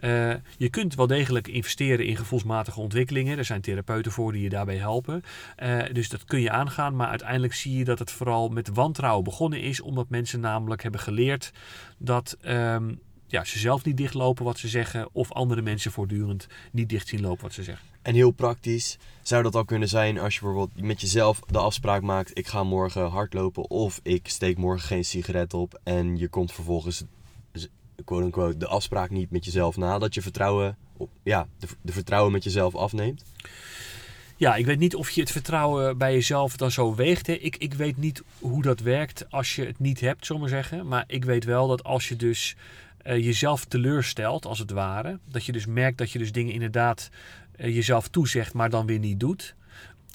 Uh, 0.00 0.34
je 0.56 0.70
kunt 0.70 0.94
wel 0.94 1.06
degelijk 1.06 1.48
investeren 1.48 2.06
in 2.06 2.16
gevoelsmatige 2.16 2.80
ontwikkelingen. 2.80 3.38
Er 3.38 3.44
zijn 3.44 3.60
therapeuten 3.60 4.12
voor 4.12 4.32
die 4.32 4.42
je 4.42 4.48
daarbij 4.48 4.76
helpen. 4.76 5.22
Uh, 5.62 5.82
dus 5.92 6.08
dat 6.08 6.24
kun 6.24 6.40
je 6.40 6.50
aangaan. 6.50 6.96
Maar 6.96 7.08
uiteindelijk 7.08 7.54
zie 7.54 7.78
je 7.78 7.84
dat 7.84 7.98
het 7.98 8.10
vooral 8.10 8.48
met 8.48 8.68
wantrouwen 8.68 9.24
begonnen 9.24 9.60
is. 9.60 9.80
Omdat 9.80 10.08
mensen 10.08 10.40
namelijk 10.40 10.82
hebben 10.82 11.00
geleerd 11.00 11.52
dat. 11.98 12.36
Um, 12.46 13.00
ja, 13.26 13.44
ze 13.44 13.58
zelf 13.58 13.84
niet 13.84 13.96
dichtlopen 13.96 14.44
wat 14.44 14.58
ze 14.58 14.68
zeggen, 14.68 15.08
of 15.12 15.32
andere 15.32 15.62
mensen 15.62 15.92
voortdurend 15.92 16.46
niet 16.72 16.88
dicht 16.88 17.08
zien 17.08 17.20
lopen 17.20 17.42
wat 17.42 17.52
ze 17.52 17.62
zeggen. 17.62 17.88
En 18.02 18.14
heel 18.14 18.30
praktisch 18.30 18.98
zou 19.22 19.42
dat 19.42 19.54
al 19.54 19.64
kunnen 19.64 19.88
zijn 19.88 20.18
als 20.18 20.34
je 20.34 20.40
bijvoorbeeld 20.40 20.82
met 20.82 21.00
jezelf 21.00 21.40
de 21.40 21.58
afspraak 21.58 22.02
maakt: 22.02 22.38
ik 22.38 22.46
ga 22.46 22.62
morgen 22.62 23.08
hardlopen 23.08 23.70
of 23.70 24.00
ik 24.02 24.28
steek 24.28 24.58
morgen 24.58 24.86
geen 24.86 25.04
sigaret 25.04 25.54
op. 25.54 25.80
En 25.82 26.16
je 26.16 26.28
komt 26.28 26.52
vervolgens, 26.52 27.04
quote 28.04 28.24
unquote, 28.24 28.56
de 28.56 28.66
afspraak 28.66 29.10
niet 29.10 29.30
met 29.30 29.44
jezelf 29.44 29.76
na, 29.76 29.98
dat 29.98 30.14
je 30.14 30.22
vertrouwen, 30.22 30.76
ja, 31.22 31.46
de, 31.58 31.66
de 31.80 31.92
vertrouwen 31.92 32.32
met 32.32 32.44
jezelf 32.44 32.74
afneemt. 32.74 33.24
Ja, 34.36 34.56
ik 34.56 34.66
weet 34.66 34.78
niet 34.78 34.94
of 34.94 35.10
je 35.10 35.20
het 35.20 35.30
vertrouwen 35.30 35.98
bij 35.98 36.12
jezelf 36.12 36.56
dan 36.56 36.70
zo 36.70 36.94
weegt. 36.94 37.26
Hè. 37.26 37.32
Ik, 37.32 37.56
ik 37.56 37.74
weet 37.74 37.96
niet 37.96 38.22
hoe 38.38 38.62
dat 38.62 38.80
werkt 38.80 39.30
als 39.30 39.56
je 39.56 39.64
het 39.64 39.78
niet 39.78 40.00
hebt, 40.00 40.26
zullen 40.26 40.42
we 40.42 40.48
zeggen. 40.48 40.88
Maar 40.88 41.04
ik 41.06 41.24
weet 41.24 41.44
wel 41.44 41.68
dat 41.68 41.84
als 41.84 42.08
je 42.08 42.16
dus 42.16 42.56
uh, 43.06 43.24
jezelf 43.24 43.64
teleurstelt, 43.64 44.46
als 44.46 44.58
het 44.58 44.70
ware. 44.70 45.18
Dat 45.28 45.44
je 45.44 45.52
dus 45.52 45.66
merkt 45.66 45.98
dat 45.98 46.10
je 46.10 46.18
dus 46.18 46.32
dingen 46.32 46.52
inderdaad 46.52 47.10
uh, 47.56 47.74
jezelf 47.74 48.08
toezegt, 48.08 48.54
maar 48.54 48.70
dan 48.70 48.86
weer 48.86 48.98
niet 48.98 49.20
doet. 49.20 49.54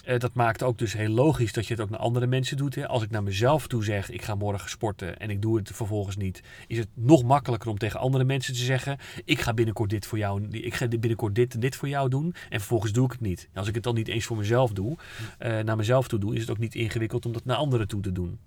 Uh, 0.06 0.18
dat 0.18 0.34
maakt 0.34 0.64
ook 0.64 0.78
dus 0.78 0.94
heel 0.94 1.10
logisch 1.10 1.54
dat 1.54 1.68
je 1.68 1.74
het 1.74 1.84
ook 1.84 1.90
naar 1.90 2.00
andere 2.00 2.28
mensen 2.28 2.58
doet. 2.58 2.76
Hè. 2.76 2.88
Als 2.88 3.04
ik 3.04 3.10
naar 3.10 3.24
mezelf 3.24 3.68
toe 3.68 3.84
zeg, 3.84 4.10
ik 4.10 4.22
ga 4.22 4.36
morgen 4.36 4.70
sporten 4.70 5.20
en 5.20 5.30
ik 5.30 5.42
doe 5.42 5.58
het 5.58 5.72
vervolgens 5.74 6.18
niet, 6.18 6.44
is 6.68 6.78
het 6.78 6.88
nog 6.94 7.24
makkelijker 7.24 7.70
om 7.70 7.78
tegen 7.78 8.00
andere 8.00 8.24
mensen 8.24 8.54
te 8.54 8.60
zeggen, 8.60 8.98
ik 9.26 9.42
ga 9.42 9.54
binnenkort 9.54 9.90
dit 9.90 10.06
voor 10.06 10.18
jou, 10.18 10.48
ik 10.52 10.74
ga 10.74 10.88
binnenkort 10.88 11.36
dit 11.36 11.54
en 11.54 11.60
dit 11.60 11.76
voor 11.76 11.88
jou 11.88 12.10
doen 12.10 12.36
en 12.50 12.60
vervolgens 12.60 12.92
doe 12.92 13.06
ik 13.06 13.12
het 13.12 13.22
niet. 13.22 13.50
Als 13.54 13.68
ik 13.68 13.76
het 13.76 13.84
dan 13.84 13.96
niet 13.96 14.08
eens 14.08 14.26
voor 14.26 14.38
mezelf 14.38 14.72
doe, 14.72 14.98
naar 15.40 15.76
mezelf 15.76 16.08
toe 16.08 16.20
doe, 16.20 16.36
is 16.36 16.42
het 16.42 16.50
ook 16.50 16.58
niet 16.58 16.76
ingewikkeld 16.76 17.26
om 17.26 17.32
dat 17.32 17.46
naar 17.46 17.58
anderen 17.58 17.88
toe 17.88 18.02
te 18.02 18.12
doen. 18.12 18.40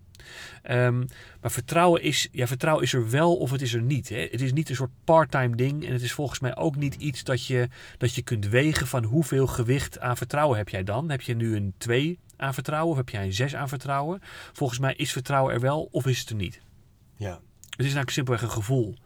Ehm, 0.62 1.04
maar 1.40 1.50
vertrouwen 1.50 2.02
is, 2.02 2.28
ja, 2.32 2.46
vertrouwen 2.46 2.84
is 2.84 2.92
er 2.92 3.10
wel 3.10 3.36
of 3.36 3.50
het 3.50 3.62
is 3.62 3.74
er 3.74 3.82
niet. 3.82 4.08
Hè. 4.08 4.28
Het 4.30 4.40
is 4.40 4.52
niet 4.52 4.68
een 4.68 4.76
soort 4.76 4.90
part-time 5.04 5.56
ding. 5.56 5.86
En 5.86 5.92
het 5.92 6.02
is 6.02 6.12
volgens 6.12 6.40
mij 6.40 6.56
ook 6.56 6.76
niet 6.76 6.94
iets 6.94 7.24
dat 7.24 7.46
je, 7.46 7.68
dat 7.98 8.14
je 8.14 8.22
kunt 8.22 8.48
wegen 8.48 8.86
van 8.86 9.04
hoeveel 9.04 9.46
gewicht 9.46 9.98
aan 9.98 10.16
vertrouwen 10.16 10.58
heb 10.58 10.68
jij 10.68 10.84
dan. 10.84 11.10
Heb 11.10 11.20
je 11.20 11.34
nu 11.34 11.56
een 11.56 11.74
2 11.78 12.18
aan 12.36 12.54
vertrouwen 12.54 12.90
of 12.90 12.96
heb 12.96 13.08
jij 13.08 13.24
een 13.24 13.32
6 13.32 13.54
aan 13.54 13.68
vertrouwen? 13.68 14.20
Volgens 14.52 14.78
mij 14.78 14.94
is 14.94 15.12
vertrouwen 15.12 15.54
er 15.54 15.60
wel 15.60 15.88
of 15.90 16.06
is 16.06 16.18
het 16.18 16.28
er 16.28 16.36
niet. 16.36 16.60
Ja. 17.16 17.32
Het 17.32 17.40
is 17.70 17.94
eigenlijk 17.94 18.10
simpelweg 18.10 18.42
een 18.42 18.50
gevoel. 18.50 18.96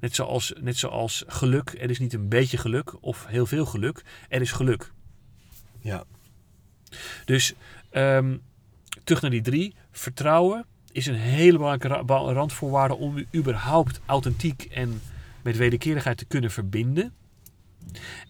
Net 0.00 0.14
zoals, 0.14 0.52
net 0.60 0.76
zoals 0.76 1.24
geluk. 1.26 1.74
Er 1.78 1.90
is 1.90 1.98
niet 1.98 2.12
een 2.12 2.28
beetje 2.28 2.56
geluk 2.56 3.02
of 3.02 3.26
heel 3.26 3.46
veel 3.46 3.66
geluk. 3.66 4.04
Er 4.28 4.40
is 4.40 4.52
geluk. 4.52 4.92
Ja. 5.80 6.04
Dus 7.24 7.54
ehm, 7.90 8.36
terug 9.04 9.22
naar 9.22 9.30
die 9.30 9.42
drie. 9.42 9.74
Vertrouwen 9.90 10.66
is 10.92 11.06
een 11.06 11.14
hele 11.14 11.56
belangrijke 11.58 11.88
ra- 11.88 12.32
randvoorwaarde 12.32 12.96
om 12.96 13.24
überhaupt 13.34 14.00
authentiek 14.06 14.62
en 14.64 15.00
met 15.42 15.56
wederkerigheid 15.56 16.18
te 16.18 16.24
kunnen 16.24 16.50
verbinden. 16.50 17.12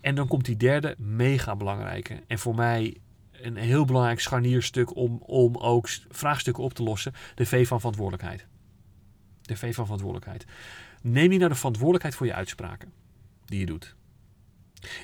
En 0.00 0.14
dan 0.14 0.28
komt 0.28 0.44
die 0.44 0.56
derde, 0.56 0.94
mega 0.98 1.56
belangrijke. 1.56 2.22
En 2.26 2.38
voor 2.38 2.54
mij 2.54 2.96
een 3.32 3.56
heel 3.56 3.84
belangrijk 3.84 4.20
scharnierstuk 4.20 4.96
om, 4.96 5.22
om 5.26 5.56
ook 5.56 5.88
vraagstukken 6.10 6.64
op 6.64 6.74
te 6.74 6.82
lossen. 6.82 7.12
De 7.34 7.46
V 7.46 7.66
van 7.66 7.78
verantwoordelijkheid. 7.78 8.46
De 9.42 9.56
V 9.56 9.74
van 9.74 9.84
verantwoordelijkheid. 9.84 10.44
Neem 11.02 11.32
je 11.32 11.38
nou 11.38 11.50
de 11.50 11.56
verantwoordelijkheid 11.56 12.14
voor 12.14 12.26
je 12.26 12.34
uitspraken 12.34 12.92
die 13.44 13.58
je 13.58 13.66
doet. 13.66 13.94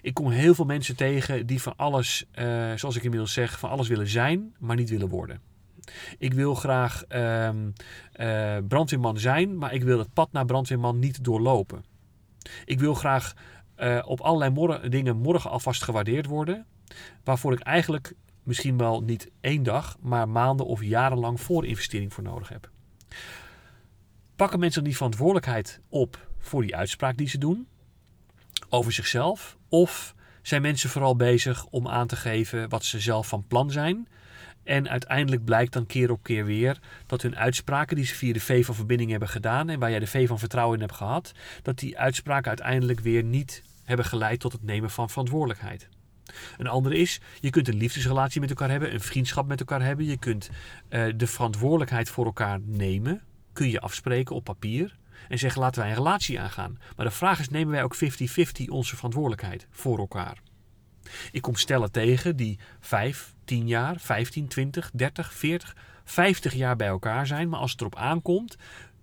Ik 0.03 0.15
kom 0.15 0.31
heel 0.31 0.55
veel 0.55 0.65
mensen 0.65 0.97
tegen 0.97 1.47
die 1.47 1.63
van 1.63 1.77
alles, 1.77 2.25
eh, 2.31 2.73
zoals 2.75 2.97
ik 2.97 3.03
inmiddels 3.03 3.33
zeg, 3.33 3.59
van 3.59 3.71
alles 3.71 3.89
willen 3.89 4.09
zijn, 4.09 4.55
maar 4.59 4.77
niet 4.77 4.91
willen 4.91 5.09
worden. 5.09 5.41
Ik 6.19 6.33
wil 6.33 6.55
graag 6.55 7.05
ehm, 7.05 7.71
eh, 8.13 8.57
brandweerman 8.69 9.19
zijn, 9.19 9.59
maar 9.59 9.75
ik 9.75 9.83
wil 9.83 9.99
het 9.99 10.13
pad 10.13 10.33
naar 10.33 10.45
brandweerman 10.45 10.99
niet 10.99 11.25
doorlopen. 11.25 11.85
Ik 12.65 12.81
wil 12.81 12.95
graag 12.95 13.35
eh, 13.75 14.03
op 14.05 14.21
allerlei 14.21 14.89
dingen 14.89 15.17
morgen 15.17 15.51
alvast 15.51 15.83
gewaardeerd 15.83 16.27
worden, 16.27 16.67
waarvoor 17.25 17.53
ik 17.53 17.61
eigenlijk 17.61 18.15
misschien 18.43 18.77
wel 18.77 19.03
niet 19.03 19.31
één 19.41 19.63
dag, 19.63 19.97
maar 20.01 20.29
maanden 20.29 20.67
of 20.67 20.83
jarenlang 20.83 21.41
voorinvestering 21.41 22.13
voor 22.13 22.25
nodig 22.25 22.49
heb. 22.49 22.71
Pakken 24.37 24.59
mensen 24.59 24.85
die 24.85 24.97
verantwoordelijkheid 24.97 25.81
op 25.89 26.29
voor 26.39 26.63
die 26.63 26.77
uitspraak 26.77 27.17
die 27.17 27.29
ze 27.29 27.39
doen 27.39 27.69
over 28.69 28.93
zichzelf? 28.93 29.57
Of 29.69 30.15
zijn 30.43 30.63
mensen 30.63 30.91
vooral 30.91 31.17
bezig 31.17 31.67
om 31.67 31.89
aan 31.89 32.07
te 32.07 32.17
geven 32.17 32.69
wat 32.69 32.85
ze 32.85 33.01
zelf 33.01 33.29
van 33.29 33.47
plan 33.47 33.71
zijn? 33.71 34.09
En 34.67 34.89
uiteindelijk 34.89 35.45
blijkt 35.45 35.73
dan 35.73 35.87
keer 35.87 36.11
op 36.11 36.23
keer 36.23 36.45
weer 36.45 36.79
dat 37.07 37.23
hun 37.23 37.37
uitspraken 37.37 37.97
die 37.97 38.05
ze 38.05 38.15
via 38.15 38.33
de 38.33 38.41
V 38.41 38.65
van 38.65 38.75
verbinding 38.75 39.11
hebben 39.11 39.29
gedaan 39.29 39.69
en 39.69 39.79
waar 39.79 39.91
jij 39.91 39.99
de 39.99 40.07
V 40.07 40.29
van 40.29 40.39
vertrouwen 40.39 40.75
in 40.77 40.83
hebt 40.83 40.97
gehad, 40.97 41.33
dat 41.63 41.79
die 41.79 41.99
uitspraken 41.99 42.49
uiteindelijk 42.49 43.01
weer 43.01 43.23
niet 43.23 43.63
hebben 43.85 44.07
geleid 44.07 44.41
tot 44.41 44.53
het 44.53 44.63
nemen 44.63 44.91
van 44.91 45.11
verantwoordelijkheid. 45.11 45.89
Een 46.59 46.67
andere 46.67 46.97
is, 46.97 47.21
je 47.41 47.51
kunt 47.51 47.69
een 47.69 47.77
liefdesrelatie 47.77 48.41
met 48.41 48.51
elkaar 48.51 48.71
hebben, 48.71 48.95
een 48.95 49.01
vriendschap 49.01 49.47
met 49.47 49.61
elkaar 49.61 49.83
hebben. 49.83 50.05
Je 50.05 50.19
kunt 50.19 50.51
eh, 50.89 51.07
de 51.17 51.27
verantwoordelijkheid 51.27 52.09
voor 52.09 52.25
elkaar 52.25 52.61
nemen. 52.65 53.23
Kun 53.53 53.71
je 53.71 53.81
afspreken 53.81 54.35
op 54.35 54.45
papier 54.45 54.97
en 55.29 55.39
zeggen 55.39 55.61
laten 55.61 55.81
wij 55.81 55.91
een 55.91 55.97
relatie 55.97 56.41
aangaan. 56.41 56.79
Maar 56.97 57.07
de 57.07 57.13
vraag 57.13 57.39
is, 57.41 57.49
nemen 57.49 57.73
wij 57.73 57.83
ook 57.83 57.97
50-50 57.97 57.99
onze 58.69 58.97
verantwoordelijkheid 58.97 59.67
voor 59.71 59.99
elkaar? 59.99 60.39
Ik 61.33 61.43
kom 61.43 61.57
stellen 61.57 61.91
tegen 61.91 62.37
die 62.37 62.59
5, 62.81 63.35
10 63.45 63.67
jaar, 63.67 64.01
15, 64.01 64.49
20, 64.49 64.91
30, 64.93 65.33
40, 65.33 65.77
50 66.05 66.55
jaar 66.55 66.77
bij 66.77 66.89
elkaar 66.89 67.27
zijn. 67.27 67.49
Maar 67.49 67.61
als 67.61 67.71
het 67.71 67.81
erop 67.81 67.97
aankomt, 67.97 68.57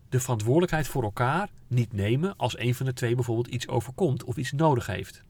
de 0.10 0.20
verantwoordelijkheid 0.20 0.88
voor 0.88 1.04
elkaar 1.04 1.50
niet 1.68 1.94
nemen 1.94 2.38
als 2.38 2.58
een 2.58 2.76
van 2.76 2.86
de 2.86 2.94
twee 2.94 3.16
bijvoorbeeld 3.16 3.48
iets 3.48 3.68
overkomt 3.68 4.24
of 4.24 4.38
iets 4.38 4.52
nodig 4.52 4.86
heeft. 4.86 5.24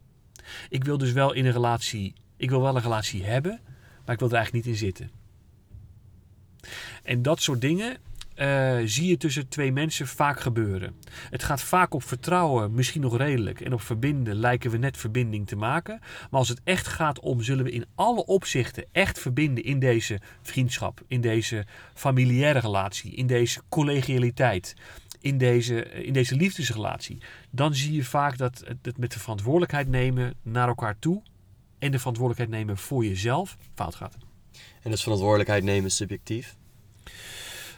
Ik 0.69 0.83
wil 0.83 0.97
dus 0.97 1.11
wel 1.11 1.33
in 1.33 1.45
een 1.45 1.51
relatie, 1.51 2.13
ik 2.37 2.49
wil 2.49 2.61
wel 2.61 2.75
een 2.75 2.81
relatie 2.81 3.23
hebben, 3.23 3.59
maar 4.05 4.13
ik 4.13 4.19
wil 4.19 4.29
er 4.29 4.35
eigenlijk 4.35 4.65
niet 4.65 4.73
in 4.73 4.79
zitten. 4.79 5.11
En 7.03 7.21
dat 7.21 7.41
soort 7.41 7.61
dingen 7.61 7.97
eh, 8.43 8.81
zie 8.85 9.07
je 9.07 9.17
tussen 9.17 9.47
twee 9.47 9.71
mensen 9.71 10.07
vaak 10.07 10.39
gebeuren. 10.39 10.95
Het 11.29 11.43
gaat 11.43 11.61
vaak 11.61 11.93
op 11.93 12.03
vertrouwen, 12.03 12.73
misschien 12.73 13.01
nog 13.01 13.17
redelijk. 13.17 13.61
En 13.61 13.73
op 13.73 13.81
verbinden 13.81 14.35
lijken 14.35 14.71
we 14.71 14.77
net 14.77 14.97
verbinding 14.97 15.47
te 15.47 15.55
maken. 15.55 15.99
Maar 16.01 16.39
als 16.39 16.49
het 16.49 16.61
echt 16.63 16.87
gaat 16.87 17.19
om, 17.19 17.41
zullen 17.41 17.65
we 17.65 17.71
in 17.71 17.85
alle 17.95 18.25
opzichten 18.25 18.85
echt 18.91 19.19
verbinden 19.19 19.63
in 19.63 19.79
deze 19.79 20.19
vriendschap, 20.41 21.01
in 21.07 21.21
deze 21.21 21.65
familiaire 21.93 22.59
relatie, 22.59 23.15
in 23.15 23.27
deze 23.27 23.61
collegialiteit, 23.69 24.75
in 25.21 25.37
deze, 25.37 25.83
in 25.83 26.13
deze 26.13 26.35
liefdesrelatie. 26.35 27.17
Dan 27.49 27.75
zie 27.75 27.93
je 27.93 28.03
vaak 28.03 28.37
dat 28.37 28.63
het 28.81 28.97
met 28.97 29.11
de 29.11 29.19
verantwoordelijkheid 29.19 29.87
nemen 29.87 30.33
naar 30.41 30.67
elkaar 30.67 30.99
toe 30.99 31.21
en 31.79 31.91
de 31.91 31.99
verantwoordelijkheid 31.99 32.59
nemen 32.59 32.77
voor 32.77 33.05
jezelf 33.05 33.57
fout 33.73 33.95
gaat. 33.95 34.17
En 34.81 34.91
dus 34.91 35.01
verantwoordelijkheid 35.03 35.63
nemen 35.63 35.85
is 35.85 35.95
subjectief. 35.95 36.55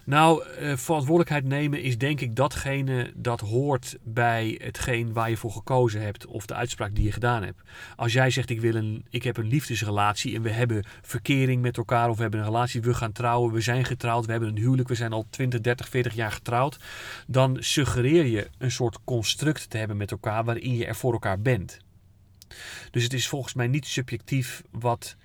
Nou, 0.06 0.44
eh, 0.44 0.76
verantwoordelijkheid 0.78 1.44
nemen 1.44 1.82
is 1.82 1.98
denk 1.98 2.22
ik 2.22 2.36
datgene 2.36 3.12
dat 3.16 3.40
hoort 3.40 3.98
bij 4.04 4.60
hetgeen 4.64 5.14
waar 5.14 5.30
je 5.30 5.38
voor 5.38 5.52
gekozen 5.52 6.02
hebt 6.02 6.26
of 6.26 6.46
de 6.46 6.54
uitspraak 6.54 6.96
die 6.96 7.04
je 7.04 7.12
gedaan 7.12 7.44
hebt. 7.44 7.62
Als 7.96 8.14
jij 8.14 8.30
zegt 8.30 8.50
ik, 8.50 8.62
wil 8.62 8.76
een, 8.76 9.06
ik 9.10 9.24
heb 9.24 9.38
een 9.38 9.48
liefdesrelatie 9.48 10.36
en 10.36 10.42
we 10.42 10.50
hebben 10.50 10.86
verkering 11.02 11.62
met 11.62 11.78
elkaar 11.78 12.10
of 12.10 12.16
we 12.16 12.22
hebben 12.22 12.40
een 12.40 12.46
relatie, 12.46 12.82
we 12.82 12.94
gaan 12.94 13.12
trouwen, 13.12 13.54
we 13.54 13.62
zijn 13.62 13.86
getrouwd, 13.86 14.26
we 14.26 14.32
hebben 14.32 14.50
een 14.50 14.58
huwelijk, 14.58 14.88
we 14.88 14.96
zijn 14.96 15.14
al 15.14 15.26
20, 15.30 15.62
30, 15.62 15.90
40 15.90 16.14
jaar 16.14 16.32
getrouwd, 16.32 16.80
dan 17.28 17.58
suggereer 17.60 18.26
je 18.26 18.50
een 18.58 18.72
soort 18.72 19.00
construct 19.04 19.70
te 19.70 19.78
hebben 19.78 19.98
met 19.98 20.12
elkaar 20.12 20.44
waarin 20.44 20.76
je 20.76 20.86
er 20.86 20.96
voor 20.96 21.14
elkaar 21.14 21.42
bent. 21.42 21.80
Dus 22.92 23.04
het 23.04 23.14
is 23.14 23.28
volgens 23.28 23.54
mij 23.54 23.68
niet 23.68 23.86
subjectief 23.86 24.64
wat 24.72 25.16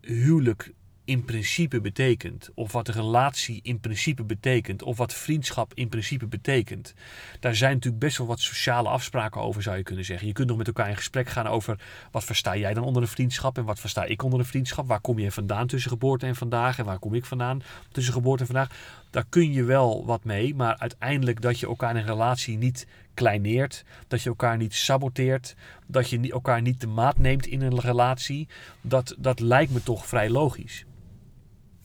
huwelijk 0.00 0.72
in 1.10 1.24
principe 1.24 1.80
betekent, 1.80 2.50
of 2.54 2.72
wat 2.72 2.88
een 2.88 2.94
relatie 2.94 3.60
in 3.62 3.80
principe 3.80 4.24
betekent, 4.24 4.82
of 4.82 4.96
wat 4.96 5.14
vriendschap 5.14 5.72
in 5.74 5.88
principe 5.88 6.26
betekent. 6.26 6.94
Daar 7.40 7.54
zijn 7.54 7.74
natuurlijk 7.74 8.02
best 8.02 8.18
wel 8.18 8.26
wat 8.26 8.40
sociale 8.40 8.88
afspraken 8.88 9.40
over, 9.40 9.62
zou 9.62 9.76
je 9.76 9.82
kunnen 9.82 10.04
zeggen. 10.04 10.26
Je 10.26 10.32
kunt 10.32 10.48
nog 10.48 10.56
met 10.56 10.66
elkaar 10.66 10.88
in 10.88 10.96
gesprek 10.96 11.28
gaan 11.28 11.46
over 11.46 11.80
wat 12.10 12.24
versta 12.24 12.56
jij 12.56 12.74
dan 12.74 12.84
onder 12.84 13.02
een 13.02 13.08
vriendschap 13.08 13.58
en 13.58 13.64
wat 13.64 13.80
versta 13.80 14.04
ik 14.04 14.22
onder 14.22 14.38
een 14.38 14.44
vriendschap. 14.44 14.86
Waar 14.86 15.00
kom 15.00 15.18
je 15.18 15.30
vandaan 15.30 15.66
tussen 15.66 15.90
geboorte 15.90 16.26
en 16.26 16.36
vandaag 16.36 16.78
en 16.78 16.84
waar 16.84 16.98
kom 16.98 17.14
ik 17.14 17.24
vandaan 17.24 17.62
tussen 17.92 18.12
geboorte 18.12 18.40
en 18.40 18.46
vandaag. 18.46 18.70
Daar 19.10 19.26
kun 19.28 19.52
je 19.52 19.64
wel 19.64 20.04
wat 20.04 20.24
mee, 20.24 20.54
maar 20.54 20.78
uiteindelijk 20.78 21.40
dat 21.40 21.60
je 21.60 21.66
elkaar 21.66 21.90
in 21.90 21.96
een 21.96 22.06
relatie 22.06 22.58
niet 22.58 22.86
kleineert, 23.14 23.84
dat 24.08 24.22
je 24.22 24.28
elkaar 24.28 24.56
niet 24.56 24.74
saboteert, 24.74 25.54
dat 25.86 26.10
je 26.10 26.30
elkaar 26.30 26.62
niet 26.62 26.80
de 26.80 26.86
maat 26.86 27.18
neemt 27.18 27.46
in 27.46 27.62
een 27.62 27.80
relatie, 27.80 28.48
dat, 28.80 29.14
dat 29.18 29.40
lijkt 29.40 29.72
me 29.72 29.82
toch 29.82 30.06
vrij 30.06 30.30
logisch. 30.30 30.84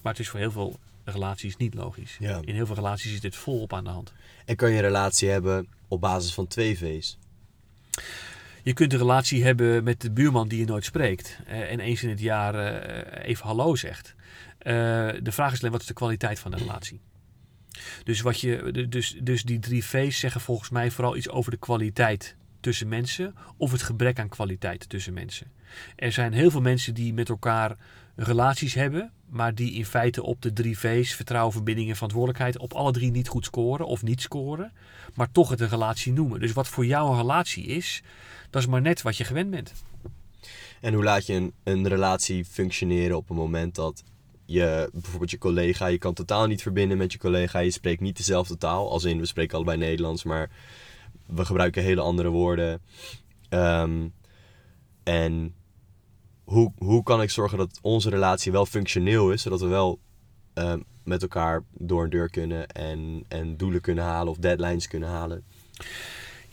Maar 0.06 0.14
het 0.14 0.24
is 0.24 0.30
voor 0.30 0.40
heel 0.40 0.52
veel 0.52 0.80
relaties 1.04 1.58
niet 1.58 1.74
logisch. 1.74 2.18
Ja. 2.20 2.42
In 2.46 2.54
heel 2.54 2.66
veel 2.66 2.76
relaties 2.76 3.14
is 3.14 3.22
dit 3.22 3.36
volop 3.36 3.74
aan 3.74 3.84
de 3.84 3.90
hand. 3.90 4.14
En 4.46 4.56
kan 4.56 4.70
je 4.70 4.76
een 4.76 4.82
relatie 4.82 5.30
hebben 5.30 5.68
op 5.88 6.02
basis 6.02 6.34
van 6.34 6.48
twee 6.48 6.78
V's. 6.78 7.18
Je 8.64 8.74
kunt 8.74 8.94
een 8.94 9.00
relatie 9.00 9.44
hebben 9.44 9.84
met 9.84 10.02
de 10.02 10.12
buurman 10.12 10.48
die 10.48 10.60
je 10.60 10.66
nooit 10.66 10.86
spreekt. 10.86 11.40
eh, 11.46 11.72
en 11.72 11.80
eens 11.80 12.04
in 12.04 12.10
het 12.10 12.20
jaar 12.20 12.56
eh, 12.56 13.28
even 13.28 13.46
hallo 13.46 13.76
zegt. 13.76 14.16
Eh, 14.58 14.74
de 15.22 15.32
vraag 15.32 15.52
is 15.52 15.60
alleen, 15.60 15.72
wat 15.72 15.82
is 15.82 15.88
de 15.88 15.94
kwaliteit 15.94 16.40
van 16.40 16.52
de 16.52 16.58
relatie? 16.58 17.00
Dus, 18.04 18.22
wat 18.22 18.40
je, 18.40 18.88
dus, 18.90 19.18
dus 19.22 19.44
die 19.44 19.60
drie 19.60 19.86
V's 19.86 20.20
zeggen 20.20 20.42
volgens 20.42 20.70
mij 20.70 20.92
vooral 20.92 21.16
iets 21.16 21.30
over 21.30 21.52
de 21.52 21.58
kwaliteit 21.58 22.36
tussen 22.60 22.88
mensen. 22.88 23.36
Of 23.58 23.72
het 23.72 23.82
gebrek 23.82 24.20
aan 24.20 24.30
kwaliteit 24.30 24.90
tussen 24.90 25.14
mensen. 25.14 25.52
Er 25.96 26.12
zijn 26.12 26.34
heel 26.34 26.52
veel 26.52 26.62
mensen 26.62 26.94
die 26.94 27.14
met 27.14 27.30
elkaar 27.30 27.78
relaties 28.16 28.74
hebben. 28.74 29.12
Maar 29.30 29.56
die 29.56 29.74
in 29.74 29.86
feite 29.86 30.24
op 30.24 30.42
de 30.42 30.54
drie 30.54 30.78
V's, 30.78 31.14
vertrouwen, 31.14 31.54
verbinding 31.54 31.90
en 31.90 31.96
verantwoordelijkheid, 31.96 32.58
op 32.58 32.74
alle 32.74 32.92
drie 32.92 33.12
niet 33.12 33.28
goed 33.28 33.46
scoren 33.46 33.86
of 33.86 34.04
niet 34.04 34.22
scoren. 34.22 34.72
Maar 35.14 35.32
toch 35.32 35.50
het 35.50 35.60
een 35.60 35.70
relatie 35.70 36.14
noemen. 36.14 36.40
Dus 36.40 36.54
wat 36.54 36.68
voor 36.68 36.86
jou 36.86 37.12
een 37.12 37.18
relatie 37.18 37.66
is, 37.66 38.04
dat 38.50 38.62
is 38.62 38.68
maar 38.68 38.82
net 38.82 39.02
wat 39.02 39.18
je 39.18 39.24
gewend 39.24 39.52
bent. 39.52 39.74
En 40.82 40.94
hoe 40.94 41.04
laat 41.04 41.26
je 41.26 41.34
een, 41.34 41.54
een 41.64 41.88
relatie 41.88 42.46
functioneren 42.46 43.18
op 43.18 43.30
een 43.30 43.36
moment 43.36 43.76
dat 43.76 44.04
je 44.46 44.90
bijvoorbeeld 44.94 45.32
je 45.32 45.38
collega, 45.38 45.88
je 45.88 45.98
kan 45.98 46.14
totaal 46.14 46.48
niet 46.48 46.62
verbinden 46.62 46.98
met 46.98 47.12
je 47.12 47.18
collega, 47.18 47.60
je 47.60 47.72
spreekt 47.72 48.02
niet 48.02 48.18
dezelfde 48.18 48.58
taal, 48.58 48.92
als 48.92 49.04
in 49.04 49.20
we 49.20 49.26
spreken 49.26 49.56
allebei 49.56 49.78
Nederlands, 49.78 50.24
maar 50.24 50.50
we 51.26 51.46
gebruiken 51.46 51.84
hele 51.84 52.02
andere 52.02 52.30
woorden. 52.30 52.82
Ehm, 53.50 54.08
en 55.04 55.54
hoe, 56.46 56.72
hoe 56.78 57.04
kan 57.04 57.22
ik 57.22 57.30
zorgen 57.30 57.58
dat 57.58 57.80
onze 57.82 58.10
relatie 58.10 58.52
wel 58.52 58.66
functioneel 58.66 59.32
is, 59.32 59.42
zodat 59.42 59.62
we 59.62 59.68
wel 59.68 60.00
ehm, 60.54 60.80
met 61.04 61.22
elkaar 61.22 61.64
door 61.72 62.04
een 62.04 62.10
deur 62.10 62.30
kunnen 62.30 62.68
en, 62.68 63.26
en 63.28 63.58
doelen 63.58 63.82
kunnen 63.82 64.04
halen 64.04 64.32
of 64.32 64.38
deadlines 64.38 64.88
kunnen 64.88 65.10
halen? 65.10 65.44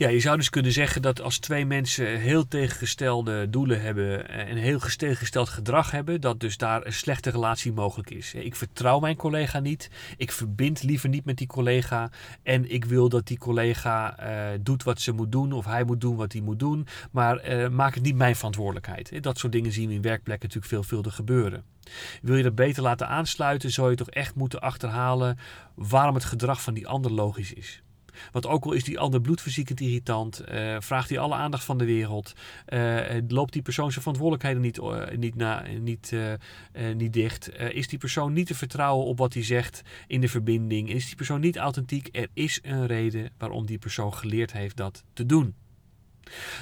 Ja, 0.03 0.09
je 0.09 0.19
zou 0.19 0.37
dus 0.37 0.49
kunnen 0.49 0.71
zeggen 0.71 1.01
dat 1.01 1.21
als 1.21 1.37
twee 1.37 1.65
mensen 1.65 2.19
heel 2.19 2.47
tegengestelde 2.47 3.49
doelen 3.49 3.81
hebben 3.81 4.29
en 4.29 4.57
heel 4.57 4.79
tegengesteld 4.79 5.49
gedrag 5.49 5.91
hebben, 5.91 6.21
dat 6.21 6.39
dus 6.39 6.57
daar 6.57 6.85
een 6.85 6.93
slechte 6.93 7.29
relatie 7.29 7.71
mogelijk 7.71 8.09
is. 8.09 8.33
Ik 8.33 8.55
vertrouw 8.55 8.99
mijn 8.99 9.15
collega 9.15 9.59
niet, 9.59 9.89
ik 10.17 10.31
verbind 10.31 10.83
liever 10.83 11.09
niet 11.09 11.25
met 11.25 11.37
die 11.37 11.47
collega 11.47 12.09
en 12.41 12.71
ik 12.71 12.85
wil 12.85 13.09
dat 13.09 13.27
die 13.27 13.37
collega 13.37 14.19
uh, 14.19 14.59
doet 14.61 14.83
wat 14.83 15.01
ze 15.01 15.11
moet 15.11 15.31
doen 15.31 15.51
of 15.51 15.65
hij 15.65 15.83
moet 15.83 16.01
doen 16.01 16.15
wat 16.15 16.31
hij 16.31 16.41
moet 16.41 16.59
doen, 16.59 16.87
maar 17.11 17.49
uh, 17.49 17.69
maak 17.69 17.93
het 17.93 18.03
niet 18.03 18.15
mijn 18.15 18.35
verantwoordelijkheid. 18.35 19.23
Dat 19.23 19.37
soort 19.37 19.53
dingen 19.53 19.71
zien 19.71 19.87
we 19.87 19.93
in 19.93 20.01
werkplekken 20.01 20.47
natuurlijk 20.47 20.73
veelvuldig 20.73 21.15
gebeuren. 21.15 21.63
Wil 22.21 22.35
je 22.35 22.43
dat 22.43 22.55
beter 22.55 22.83
laten 22.83 23.07
aansluiten, 23.07 23.71
zou 23.71 23.89
je 23.89 23.95
toch 23.95 24.09
echt 24.09 24.35
moeten 24.35 24.61
achterhalen 24.61 25.37
waarom 25.75 26.15
het 26.15 26.25
gedrag 26.25 26.61
van 26.61 26.73
die 26.73 26.87
ander 26.87 27.11
logisch 27.11 27.53
is. 27.53 27.83
Want 28.31 28.47
ook 28.47 28.65
al 28.65 28.71
is 28.71 28.83
die 28.83 28.99
ander 28.99 29.21
bloedverziekend 29.21 29.79
irritant, 29.79 30.43
uh, 30.51 30.75
vraagt 30.79 31.09
hij 31.09 31.19
alle 31.19 31.35
aandacht 31.35 31.63
van 31.63 31.77
de 31.77 31.85
wereld, 31.85 32.33
uh, 32.67 33.01
loopt 33.27 33.53
die 33.53 33.61
persoon 33.61 33.91
zijn 33.91 34.01
verantwoordelijkheden 34.01 34.61
niet, 34.61 34.79
niet, 35.17 35.35
na, 35.35 35.65
niet, 35.79 36.15
niet 36.95 37.13
dicht, 37.13 37.59
is 37.59 37.87
die 37.87 37.99
persoon 37.99 38.33
niet 38.33 38.47
te 38.47 38.55
vertrouwen 38.55 39.05
op 39.05 39.17
wat 39.17 39.33
hij 39.33 39.43
zegt 39.43 39.81
in 40.07 40.21
de 40.21 40.27
verbinding, 40.27 40.89
is 40.89 41.05
die 41.05 41.15
persoon 41.15 41.39
niet 41.39 41.57
authentiek, 41.57 42.09
er 42.11 42.27
is 42.33 42.59
een 42.61 42.85
reden 42.85 43.31
waarom 43.37 43.65
die 43.65 43.77
persoon 43.77 44.13
geleerd 44.13 44.53
heeft 44.53 44.77
dat 44.77 45.03
te 45.13 45.25
doen. 45.25 45.55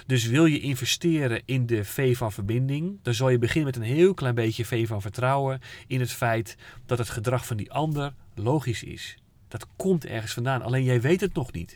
Dus 0.06 0.26
wil 0.26 0.46
je 0.46 0.60
investeren 0.60 1.42
in 1.46 1.66
de 1.66 1.86
V 1.86 2.18
van 2.18 2.32
verbinding, 2.32 3.00
dan 3.02 3.14
zal 3.14 3.30
je 3.30 3.38
beginnen 3.38 3.66
met 3.66 3.76
een 3.76 3.96
heel 3.96 4.14
klein 4.14 4.36
beetje 4.36 4.66
V 4.66 4.88
van 4.88 5.02
vertrouwen 5.02 5.60
in 5.88 6.00
het 6.00 6.12
feit 6.12 6.58
dat 6.86 6.98
het 6.98 7.10
gedrag 7.10 7.46
van 7.46 7.58
die 7.58 7.72
ander 7.72 8.14
logisch 8.36 8.84
is. 8.84 9.18
Dat 9.52 9.68
komt 9.76 10.06
ergens 10.06 10.34
vandaan, 10.34 10.62
alleen 10.62 10.84
jij 10.84 11.02
weet 11.02 11.22
het 11.22 11.34
nog 11.34 11.52
niet. 11.52 11.76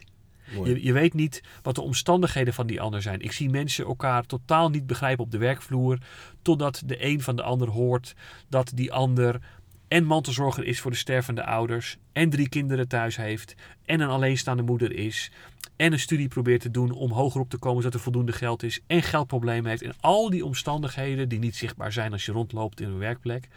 Je, 0.64 0.84
je, 0.84 0.94
weet 0.94 1.14
niet 1.14 1.44
wat 1.62 1.76
de 1.76 1.82
omstandigheden 1.82 2.54
van 2.54 2.68
die 2.68 2.82
ander 2.82 3.02
zijn. 3.02 3.22
Ik 3.22 3.32
zie 3.32 3.50
mensen 3.50 3.86
elkaar 3.86 4.26
totaal 4.26 4.70
niet 4.70 4.88
begrijpen 4.88 5.24
op 5.24 5.32
de 5.32 5.38
werkvloer, 5.38 5.98
totdat 6.42 6.82
de 6.86 7.06
een 7.06 7.22
van 7.22 7.36
de 7.36 7.44
ander 7.44 7.70
hoort 7.70 8.16
dat 8.50 8.72
die 8.76 8.94
ander 8.94 9.40
en 9.88 10.04
mantelzorger 10.04 10.66
is 10.66 10.80
voor 10.80 10.92
de 10.92 10.98
stervende 10.98 11.46
ouders, 11.46 11.98
en 12.12 12.30
drie 12.30 12.50
kinderen 12.50 12.88
thuis 12.88 13.16
heeft, 13.16 13.56
en 13.86 14.00
een 14.00 14.10
alleenstaande 14.10 14.64
moeder 14.64 14.92
is, 14.94 15.32
en 15.76 15.94
een 15.94 16.00
studie 16.00 16.28
probeert 16.28 16.62
te 16.62 16.72
doen 16.72 16.92
om 16.92 17.12
hoger 17.12 17.42
op 17.42 17.50
te 17.50 17.58
komen 17.58 17.82
zodat 17.82 17.98
er 17.98 18.04
voldoende 18.04 18.32
geld 18.32 18.64
is, 18.64 18.80
en 18.88 19.02
geldproblemen 19.02 19.70
heeft, 19.70 19.82
en 19.82 19.94
al 20.00 20.30
die 20.30 20.46
omstandigheden 20.46 21.30
die 21.30 21.40
niet 21.40 21.56
zichtbaar 21.56 21.92
zijn 21.92 22.12
als 22.12 22.26
je 22.26 22.32
rondloopt 22.32 22.82
in 22.82 22.88
een 22.88 22.98
werkplek, 22.98 23.48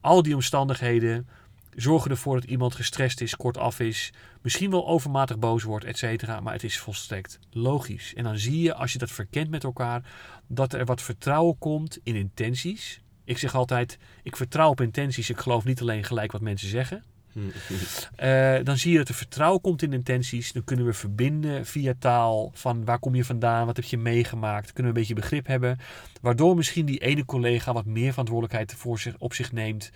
al 0.00 0.22
die 0.22 0.34
omstandigheden 0.34 1.28
zorgen 1.74 2.10
ervoor 2.10 2.40
dat 2.40 2.50
iemand 2.50 2.74
gestrest 2.74 3.20
is, 3.20 3.36
kortaf 3.36 3.80
is, 3.80 4.12
misschien 4.42 4.70
wel 4.70 4.86
overmatig 4.88 5.38
boos 5.38 5.62
wordt, 5.62 5.84
et 5.84 5.98
cetera, 5.98 6.40
maar 6.40 6.52
het 6.52 6.64
is 6.64 6.78
volstrekt 6.78 7.38
logisch. 7.50 8.14
En 8.14 8.24
dan 8.24 8.38
zie 8.38 8.60
je, 8.60 8.74
als 8.74 8.92
je 8.92 8.98
dat 8.98 9.10
verkent 9.10 9.50
met 9.50 9.64
elkaar, 9.64 10.02
dat 10.46 10.72
er 10.72 10.84
wat 10.84 11.02
vertrouwen 11.02 11.58
komt 11.58 11.98
in 12.02 12.14
intenties, 12.14 13.02
ik 13.28 13.38
zeg 13.38 13.54
altijd, 13.54 13.98
ik 14.22 14.36
vertrouw 14.36 14.68
op 14.70 14.80
intenties. 14.80 15.30
Ik 15.30 15.38
geloof 15.38 15.64
niet 15.64 15.80
alleen 15.80 16.04
gelijk 16.04 16.32
wat 16.32 16.40
mensen 16.40 16.68
zeggen. 16.68 17.04
Uh, 18.22 18.58
dan 18.68 18.78
zie 18.78 18.92
je 18.92 18.98
dat 18.98 19.08
er 19.08 19.14
vertrouwen 19.14 19.60
komt 19.60 19.82
in 19.82 19.92
intenties. 19.92 20.52
Dan 20.52 20.64
kunnen 20.64 20.86
we 20.86 20.92
verbinden 20.92 21.66
via 21.66 21.94
taal. 21.98 22.50
Van 22.54 22.84
waar 22.84 22.98
kom 22.98 23.14
je 23.14 23.24
vandaan? 23.24 23.66
Wat 23.66 23.76
heb 23.76 23.84
je 23.84 23.98
meegemaakt? 23.98 24.72
Kunnen 24.72 24.92
we 24.92 24.98
een 24.98 25.04
beetje 25.06 25.20
begrip 25.20 25.46
hebben. 25.46 25.78
Waardoor 26.20 26.56
misschien 26.56 26.86
die 26.86 26.98
ene 26.98 27.24
collega 27.24 27.72
wat 27.72 27.84
meer 27.84 28.10
verantwoordelijkheid 28.10 28.74
voor 28.74 28.98
zich, 28.98 29.14
op 29.18 29.34
zich 29.34 29.52
neemt. 29.52 29.90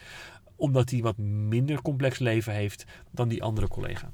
Omdat 0.63 0.91
hij 0.91 1.01
wat 1.01 1.19
minder 1.19 1.83
complex 1.83 2.19
leven 2.19 2.53
heeft 2.53 2.85
dan 3.11 3.29
die 3.29 3.43
andere 3.43 3.69
collega. 3.69 4.11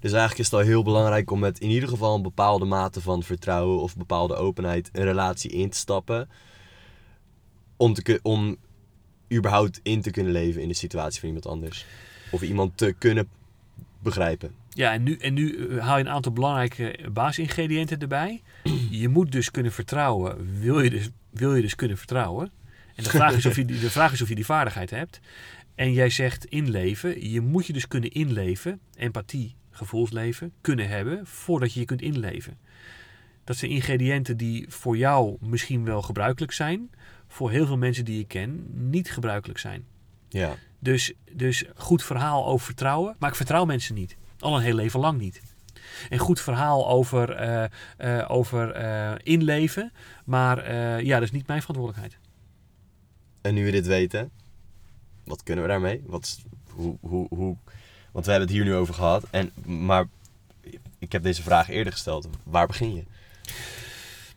Dus 0.00 0.12
eigenlijk 0.12 0.38
is 0.38 0.44
het 0.44 0.54
al 0.54 0.66
heel 0.66 0.82
belangrijk 0.82 1.30
om 1.30 1.38
met 1.38 1.58
in 1.58 1.70
ieder 1.70 1.88
geval 1.88 2.14
een 2.14 2.22
bepaalde 2.22 2.64
mate 2.64 3.00
van 3.00 3.22
vertrouwen 3.22 3.80
of 3.80 3.96
bepaalde 3.96 4.34
openheid 4.34 4.90
een 4.92 5.04
relatie 5.04 5.50
in 5.50 5.70
te 5.70 5.78
stappen 5.78 6.28
om, 7.76 7.94
te, 7.94 8.20
om 8.22 8.56
überhaupt 9.32 9.80
in 9.82 10.02
te 10.02 10.10
kunnen 10.10 10.32
leven 10.32 10.62
in 10.62 10.68
de 10.68 10.74
situatie 10.74 11.20
van 11.20 11.28
iemand 11.28 11.46
anders. 11.46 11.86
Of 12.30 12.42
iemand 12.42 12.76
te 12.76 12.94
kunnen 12.98 13.28
begrijpen. 13.98 14.54
Ja, 14.68 14.92
en 14.92 15.02
nu, 15.02 15.16
en 15.16 15.34
nu 15.34 15.66
eh, 15.66 15.78
haal 15.78 15.98
je 15.98 16.04
een 16.04 16.10
aantal 16.10 16.32
belangrijke 16.32 16.98
basisingrediënten 17.12 17.98
erbij. 17.98 18.42
Je 18.90 19.08
moet 19.08 19.32
dus 19.32 19.50
kunnen 19.50 19.72
vertrouwen. 19.72 20.60
Wil 20.60 20.80
je 20.80 20.90
dus, 20.90 21.08
wil 21.30 21.54
je 21.54 21.62
dus 21.62 21.74
kunnen 21.74 21.96
vertrouwen? 21.96 22.50
En 22.94 23.04
de 23.04 23.10
vraag, 23.10 23.36
is 23.36 23.46
of 23.46 23.56
je, 23.56 23.64
de 23.64 23.90
vraag 23.90 24.12
is 24.12 24.22
of 24.22 24.28
je 24.28 24.34
die 24.34 24.44
vaardigheid 24.44 24.90
hebt. 24.90 25.20
En 25.74 25.92
jij 25.92 26.10
zegt 26.10 26.44
inleven. 26.44 27.30
Je 27.30 27.40
moet 27.40 27.66
je 27.66 27.72
dus 27.72 27.88
kunnen 27.88 28.10
inleven. 28.10 28.80
Empathie, 28.94 29.54
gevoelsleven, 29.70 30.52
kunnen 30.60 30.88
hebben 30.88 31.26
voordat 31.26 31.72
je 31.72 31.80
je 31.80 31.86
kunt 31.86 32.02
inleven. 32.02 32.58
Dat 33.44 33.56
zijn 33.56 33.70
ingrediënten 33.70 34.36
die 34.36 34.66
voor 34.68 34.96
jou 34.96 35.36
misschien 35.40 35.84
wel 35.84 36.02
gebruikelijk 36.02 36.52
zijn 36.52 36.90
voor 37.28 37.50
heel 37.50 37.66
veel 37.66 37.76
mensen 37.76 38.04
die 38.04 38.20
ik 38.20 38.28
ken 38.28 38.66
niet 38.90 39.10
gebruikelijk 39.10 39.58
zijn. 39.58 39.84
Ja. 40.28 40.54
Dus, 40.78 41.12
dus 41.32 41.64
goed 41.74 42.04
verhaal 42.04 42.46
over 42.46 42.66
vertrouwen, 42.66 43.16
maar 43.18 43.28
ik 43.28 43.36
vertrouw 43.36 43.64
mensen 43.64 43.94
niet. 43.94 44.16
Al 44.38 44.56
een 44.56 44.62
heel 44.62 44.74
leven 44.74 45.00
lang 45.00 45.20
niet. 45.20 45.42
En 46.08 46.18
goed 46.18 46.40
verhaal 46.40 46.88
over, 46.88 47.42
uh, 47.42 47.64
uh, 47.98 48.30
over 48.30 48.80
uh, 48.82 49.12
inleven, 49.22 49.92
maar 50.24 50.74
ja, 51.04 51.14
dat 51.14 51.22
is 51.22 51.30
niet 51.30 51.46
mijn 51.46 51.60
verantwoordelijkheid. 51.60 52.18
En 53.40 53.54
nu 53.54 53.64
we 53.64 53.70
dit 53.70 53.86
weten, 53.86 54.30
wat 55.24 55.42
kunnen 55.42 55.64
we 55.64 55.70
daarmee? 55.70 56.02
Wat, 56.06 56.42
hoe, 56.70 56.96
hoe, 57.00 57.26
hoe, 57.28 57.56
want 58.12 58.24
we 58.24 58.30
hebben 58.30 58.48
het 58.48 58.56
hier 58.56 58.64
nu 58.64 58.74
over 58.74 58.94
gehad, 58.94 59.24
en, 59.30 59.50
maar 59.64 60.06
ik 60.98 61.12
heb 61.12 61.22
deze 61.22 61.42
vraag 61.42 61.68
eerder 61.68 61.92
gesteld. 61.92 62.28
Waar 62.44 62.66
begin 62.66 62.94
je? 62.94 63.04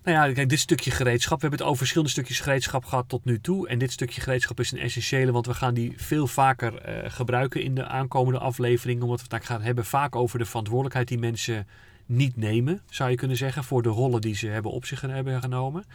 Nou 0.04 0.18
ja, 0.18 0.34
kijk, 0.34 0.50
dit 0.50 0.60
stukje 0.60 0.92
gereedschap. 0.92 1.36
We 1.36 1.42
hebben 1.42 1.60
het 1.60 1.68
over 1.68 1.80
verschillende 1.80 2.12
stukjes 2.12 2.40
gereedschap 2.40 2.86
gehad 2.86 3.10
tot 3.10 3.26
nu 3.26 3.40
toe. 3.40 3.68
En 3.68 3.78
dit 3.78 3.92
stukje 3.92 4.22
gereedschap 4.22 4.60
is 4.60 4.72
een 4.72 4.80
essentiële, 4.80 5.32
want 5.32 5.46
we 5.46 5.54
gaan 5.54 5.74
die 5.74 5.94
veel 5.96 6.28
vaker 6.28 7.04
uh, 7.04 7.12
gebruiken 7.12 7.64
in 7.64 7.76
de 7.76 7.86
aankomende 7.86 8.40
aflevering. 8.40 9.02
Omdat 9.02 9.28
we 9.28 9.36
het 9.36 9.46
gaan 9.46 9.62
hebben 9.62 9.86
vaak 9.86 10.16
over 10.16 10.40
de 10.40 10.46
verantwoordelijkheid 10.46 11.08
die 11.08 11.18
mensen 11.18 11.68
niet 12.06 12.38
nemen, 12.38 12.82
zou 12.90 13.10
je 13.10 13.16
kunnen 13.16 13.38
zeggen, 13.38 13.64
voor 13.64 13.82
de 13.82 13.90
rollen 13.90 14.22
die 14.22 14.36
ze 14.36 14.48
hebben 14.48 14.72
op 14.72 14.86
zich 14.86 15.02
hebben 15.02 15.42
genomen. 15.42 15.86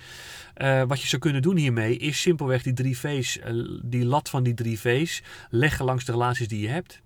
Uh, 0.57 0.83
wat 0.83 1.01
je 1.01 1.09
zou 1.09 1.23
kunnen 1.23 1.43
doen 1.43 1.57
hiermee 1.57 1.97
is 1.97 2.21
simpelweg 2.21 2.63
die 2.63 2.73
drie 2.73 2.99
V's, 2.99 3.37
uh, 3.37 3.79
die 3.83 4.05
lat 4.05 4.29
van 4.31 4.43
die 4.43 4.55
drie 4.55 4.81
V's, 4.81 5.23
leggen 5.51 5.85
langs 5.85 6.05
de 6.05 6.13
relaties 6.13 6.49
die 6.49 6.61
je 6.61 6.69
hebt. 6.69 7.01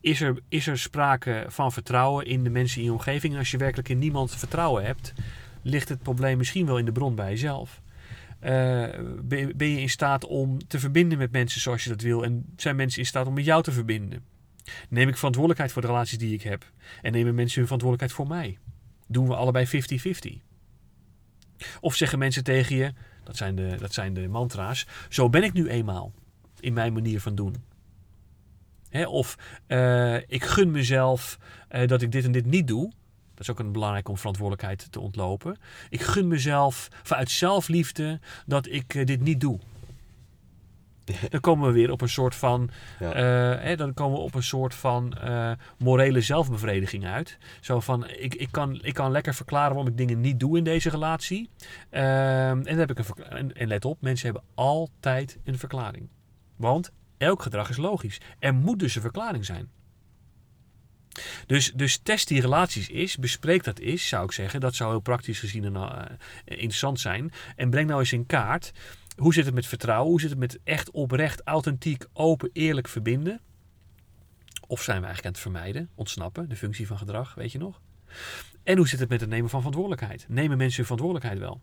Is 0.00 0.20
er, 0.20 0.38
is 0.48 0.66
er 0.66 0.78
sprake 0.78 1.44
van 1.48 1.72
vertrouwen 1.72 2.26
in 2.26 2.44
de 2.44 2.50
mensen 2.50 2.78
in 2.78 2.84
je 2.84 2.92
omgeving? 2.92 3.32
En 3.32 3.38
als 3.38 3.50
je 3.50 3.56
werkelijk 3.56 3.88
in 3.88 3.98
niemand 3.98 4.36
vertrouwen 4.36 4.84
hebt, 4.84 5.12
ligt 5.62 5.88
het 5.88 6.02
probleem 6.02 6.38
misschien 6.38 6.66
wel 6.66 6.78
in 6.78 6.84
de 6.84 6.92
bron 6.92 7.14
bij 7.14 7.30
jezelf. 7.30 7.80
Uh, 8.44 8.48
ben, 9.22 9.68
je 9.70 9.80
in 9.80 9.90
staat 9.90 10.26
om 10.26 10.66
te 10.66 10.78
verbinden 10.78 11.18
met 11.18 11.32
mensen 11.32 11.60
zoals 11.60 11.84
je 11.84 11.90
dat 11.90 12.00
wil? 12.00 12.24
En 12.24 12.44
zijn 12.56 12.76
mensen 12.76 13.00
in 13.00 13.06
staat 13.06 13.26
om 13.26 13.34
met 13.34 13.44
jou 13.44 13.62
te 13.62 13.72
verbinden? 13.72 14.24
Neem 14.88 15.08
ik 15.08 15.16
verantwoordelijkheid 15.16 15.72
voor 15.72 15.82
de 15.82 15.88
relaties 15.88 16.18
die 16.18 16.34
ik 16.34 16.42
heb? 16.42 16.70
En 17.02 17.12
nemen 17.12 17.34
mensen 17.34 17.58
hun 17.58 17.66
verantwoordelijkheid 17.66 18.12
voor 18.12 18.36
mij? 18.36 18.58
Doen 19.06 19.28
we 19.28 19.34
allebei 19.34 19.66
50-50? 19.66 20.50
Of 21.80 21.94
zeggen 21.94 22.18
mensen 22.18 22.44
tegen 22.44 22.76
je, 22.76 22.92
dat 23.24 23.36
zijn, 23.36 23.54
de, 23.54 23.76
dat 23.78 23.92
zijn 23.92 24.14
de 24.14 24.28
mantra's, 24.28 24.86
zo 25.08 25.28
ben 25.28 25.42
ik 25.42 25.52
nu 25.52 25.68
eenmaal 25.68 26.12
in 26.60 26.72
mijn 26.72 26.92
manier 26.92 27.20
van 27.20 27.34
doen. 27.34 27.54
Of 29.06 29.36
uh, 29.68 30.16
ik 30.16 30.44
gun 30.44 30.70
mezelf 30.70 31.38
uh, 31.70 31.86
dat 31.86 32.02
ik 32.02 32.12
dit 32.12 32.24
en 32.24 32.32
dit 32.32 32.46
niet 32.46 32.66
doe, 32.66 32.92
dat 33.34 33.40
is 33.40 33.50
ook 33.50 33.58
een 33.58 33.72
belangrijk 33.72 34.08
om 34.08 34.16
verantwoordelijkheid 34.16 34.92
te 34.92 35.00
ontlopen. 35.00 35.56
Ik 35.88 36.00
gun 36.00 36.28
mezelf 36.28 36.88
vanuit 37.02 37.30
zelfliefde 37.30 38.20
dat 38.46 38.66
ik 38.66 38.94
uh, 38.94 39.06
dit 39.06 39.20
niet 39.20 39.40
doe. 39.40 39.58
Dan 41.28 41.40
komen 41.40 41.66
we 41.66 41.72
weer 41.72 41.90
op 41.90 42.00
een 42.00 42.08
soort 42.08 42.34
van, 42.34 42.70
ja. 42.98 43.06
uh, 43.08 43.62
hè, 43.62 43.76
dan 43.76 43.94
komen 43.94 44.18
we 44.18 44.24
op 44.24 44.34
een 44.34 44.42
soort 44.42 44.74
van 44.74 45.16
uh, 45.24 45.52
morele 45.78 46.20
zelfbevrediging 46.20 47.06
uit. 47.06 47.38
Zo 47.60 47.80
van, 47.80 48.08
ik, 48.08 48.34
ik, 48.34 48.48
kan, 48.50 48.78
ik 48.82 48.94
kan 48.94 49.10
lekker 49.10 49.34
verklaren 49.34 49.74
waarom 49.74 49.92
ik 49.92 49.96
dingen 49.96 50.20
niet 50.20 50.40
doe 50.40 50.58
in 50.58 50.64
deze 50.64 50.90
relatie. 50.90 51.50
Uh, 51.90 52.48
en, 52.50 52.62
dan 52.62 52.78
heb 52.78 52.90
ik 52.90 52.98
een 52.98 53.24
en, 53.28 53.52
en 53.54 53.68
let 53.68 53.84
op, 53.84 54.00
mensen 54.00 54.24
hebben 54.24 54.44
altijd 54.54 55.38
een 55.44 55.58
verklaring. 55.58 56.08
Want 56.56 56.92
elk 57.18 57.42
gedrag 57.42 57.70
is 57.70 57.76
logisch. 57.76 58.20
Er 58.38 58.54
moet 58.54 58.78
dus 58.78 58.94
een 58.94 59.02
verklaring 59.02 59.44
zijn. 59.44 59.68
Dus, 61.46 61.72
dus 61.74 61.98
test 61.98 62.28
die 62.28 62.40
relaties 62.40 62.88
is, 62.88 63.16
bespreek 63.16 63.64
dat 63.64 63.80
is, 63.80 64.08
zou 64.08 64.24
ik 64.24 64.32
zeggen. 64.32 64.60
Dat 64.60 64.74
zou 64.74 64.90
heel 64.90 65.00
praktisch 65.00 65.38
gezien 65.38 65.64
en, 65.64 65.74
uh, 65.74 66.02
interessant 66.44 67.00
zijn. 67.00 67.32
En 67.56 67.70
breng 67.70 67.88
nou 67.88 68.00
eens 68.00 68.12
in 68.12 68.26
kaart, 68.26 68.72
hoe 69.20 69.34
zit 69.34 69.44
het 69.44 69.54
met 69.54 69.66
vertrouwen? 69.66 70.10
Hoe 70.10 70.20
zit 70.20 70.30
het 70.30 70.38
met 70.38 70.58
echt 70.64 70.90
oprecht, 70.90 71.42
authentiek, 71.44 72.04
open, 72.12 72.50
eerlijk 72.52 72.88
verbinden? 72.88 73.40
Of 74.66 74.82
zijn 74.82 75.00
we 75.00 75.06
eigenlijk 75.06 75.26
aan 75.26 75.42
het 75.42 75.52
vermijden, 75.52 75.88
ontsnappen, 75.94 76.48
de 76.48 76.56
functie 76.56 76.86
van 76.86 76.98
gedrag, 76.98 77.34
weet 77.34 77.52
je 77.52 77.58
nog? 77.58 77.80
En 78.62 78.76
hoe 78.76 78.88
zit 78.88 79.00
het 79.00 79.08
met 79.08 79.20
het 79.20 79.30
nemen 79.30 79.50
van 79.50 79.58
verantwoordelijkheid? 79.58 80.24
Nemen 80.28 80.56
mensen 80.56 80.76
hun 80.76 80.84
verantwoordelijkheid 80.84 81.38
wel? 81.38 81.60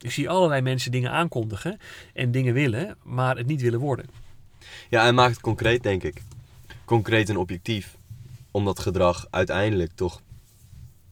Ik 0.00 0.10
zie 0.10 0.28
allerlei 0.28 0.62
mensen 0.62 0.90
dingen 0.90 1.10
aankondigen 1.10 1.78
en 2.14 2.30
dingen 2.30 2.54
willen, 2.54 2.96
maar 3.02 3.36
het 3.36 3.46
niet 3.46 3.60
willen 3.60 3.80
worden. 3.80 4.06
Ja, 4.88 5.06
en 5.06 5.14
maak 5.14 5.30
het 5.30 5.40
concreet, 5.40 5.82
denk 5.82 6.02
ik. 6.02 6.22
Concreet 6.84 7.28
en 7.28 7.36
objectief 7.36 7.96
om 8.50 8.64
dat 8.64 8.78
gedrag 8.78 9.26
uiteindelijk 9.30 9.92
toch 9.94 10.22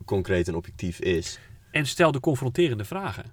concreet 0.05 0.49
en 0.49 0.55
objectief 0.55 1.01
is. 1.01 1.39
En 1.71 1.87
stel 1.87 2.13
de 2.13 2.21
confronterende 2.21 2.85
vragen. 2.85 3.25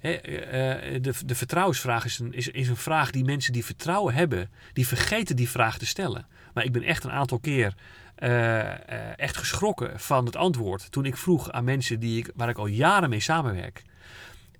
Eh, 0.00 0.94
eh, 0.94 1.02
de, 1.02 1.14
de 1.26 1.34
vertrouwensvraag 1.34 2.04
is 2.04 2.18
een, 2.18 2.32
is, 2.32 2.48
is 2.48 2.68
een 2.68 2.76
vraag 2.76 3.10
die 3.10 3.24
mensen 3.24 3.52
die 3.52 3.64
vertrouwen 3.64 4.14
hebben, 4.14 4.50
die 4.72 4.86
vergeten 4.86 5.36
die 5.36 5.48
vraag 5.48 5.78
te 5.78 5.86
stellen. 5.86 6.26
Maar 6.54 6.64
ik 6.64 6.72
ben 6.72 6.82
echt 6.82 7.04
een 7.04 7.10
aantal 7.10 7.38
keer 7.38 7.74
eh, 8.14 9.18
echt 9.18 9.36
geschrokken 9.36 10.00
van 10.00 10.24
het 10.24 10.36
antwoord. 10.36 10.90
Toen 10.90 11.04
ik 11.04 11.16
vroeg 11.16 11.50
aan 11.50 11.64
mensen 11.64 12.00
die 12.00 12.18
ik, 12.18 12.30
waar 12.34 12.48
ik 12.48 12.58
al 12.58 12.66
jaren 12.66 13.08
mee 13.08 13.20
samenwerk. 13.20 13.82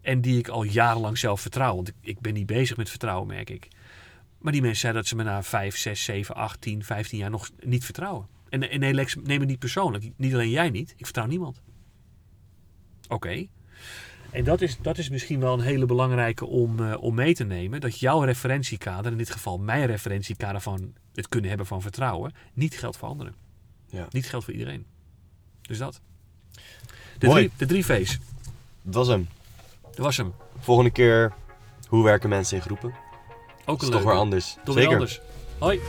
En 0.01 0.21
die 0.21 0.39
ik 0.39 0.49
al 0.49 0.63
jarenlang 0.63 1.19
zelf 1.19 1.41
vertrouw. 1.41 1.75
Want 1.75 1.89
ik, 1.89 1.95
ik 2.01 2.21
ben 2.21 2.35
niet 2.35 2.47
bezig 2.47 2.77
met 2.77 2.91
vertrouwen, 2.91 3.27
merk 3.27 3.51
ik. 3.51 3.69
Maar 4.39 4.53
die 4.53 4.63
mensen 4.63 4.81
zeiden 4.81 5.03
dat 5.03 5.11
ze 5.11 5.17
me 5.17 5.23
na 5.23 5.43
5, 5.43 5.77
6, 5.77 6.05
7, 6.05 6.35
8, 6.35 6.61
10, 6.61 6.85
15 6.85 7.19
jaar 7.19 7.31
nog 7.31 7.51
niet 7.65 7.85
vertrouwen. 7.85 8.27
En, 8.49 8.71
en 8.71 8.81
nee, 8.81 8.93
neem 8.93 9.41
het 9.41 9.49
niet 9.49 9.59
persoonlijk. 9.59 10.11
Niet 10.17 10.33
alleen 10.33 10.51
jij 10.51 10.71
niet. 10.71 10.95
Ik 10.97 11.05
vertrouw 11.05 11.27
niemand. 11.27 11.63
Oké. 13.09 13.47
En 14.31 14.45
dat 14.45 14.61
is, 14.61 14.77
dat 14.81 14.99
is 14.99 15.09
misschien 15.09 15.41
wel 15.41 15.53
een 15.53 15.61
hele 15.61 15.87
belangrijke 15.87 16.47
om, 16.47 16.81
eh, 16.81 17.03
om 17.03 17.15
mee 17.15 17.35
te 17.35 17.45
nemen. 17.45 17.81
Dat 17.81 17.99
jouw 17.99 18.21
referentiekader, 18.21 19.13
in 19.13 19.19
dit 19.19 19.31
geval 19.31 19.59
mijn 19.59 19.87
referentiekader 19.87 20.61
van 20.61 20.95
het 21.15 21.29
kunnen 21.29 21.49
hebben 21.49 21.67
van 21.67 21.83
vertrouwen, 21.83 22.35
niet 22.53 22.79
geldt 22.79 22.97
voor 22.97 23.09
anderen. 23.09 23.35
Ja. 23.87 24.07
Niet 24.11 24.29
geldt 24.29 24.45
voor 24.45 24.55
iedereen. 24.55 24.87
Dus 25.63 25.79
dat. 25.79 26.01
De 27.19 27.27
Mooi. 27.27 27.47
drie, 27.47 27.59
de 27.59 27.67
drie 27.67 27.85
V's. 27.85 28.19
Dat 28.83 28.95
was 28.95 29.09
hem. 29.09 29.29
Dat 29.83 29.97
was 29.97 30.17
hem. 30.17 30.33
Volgende 30.59 30.91
keer, 30.91 31.33
hoe 31.89 32.05
werken 32.05 32.29
mensen 32.29 32.57
in 32.57 32.63
groepen? 32.63 32.95
Ook 33.65 33.83
een 33.83 33.89
is 33.89 33.95
toch 33.95 34.03
weer 34.03 34.13
anders. 34.13 34.57
Toch 34.65 34.75
weer 34.75 34.75
Zeker. 34.75 34.93
anders. 34.93 35.21
Hoi. 35.59 35.81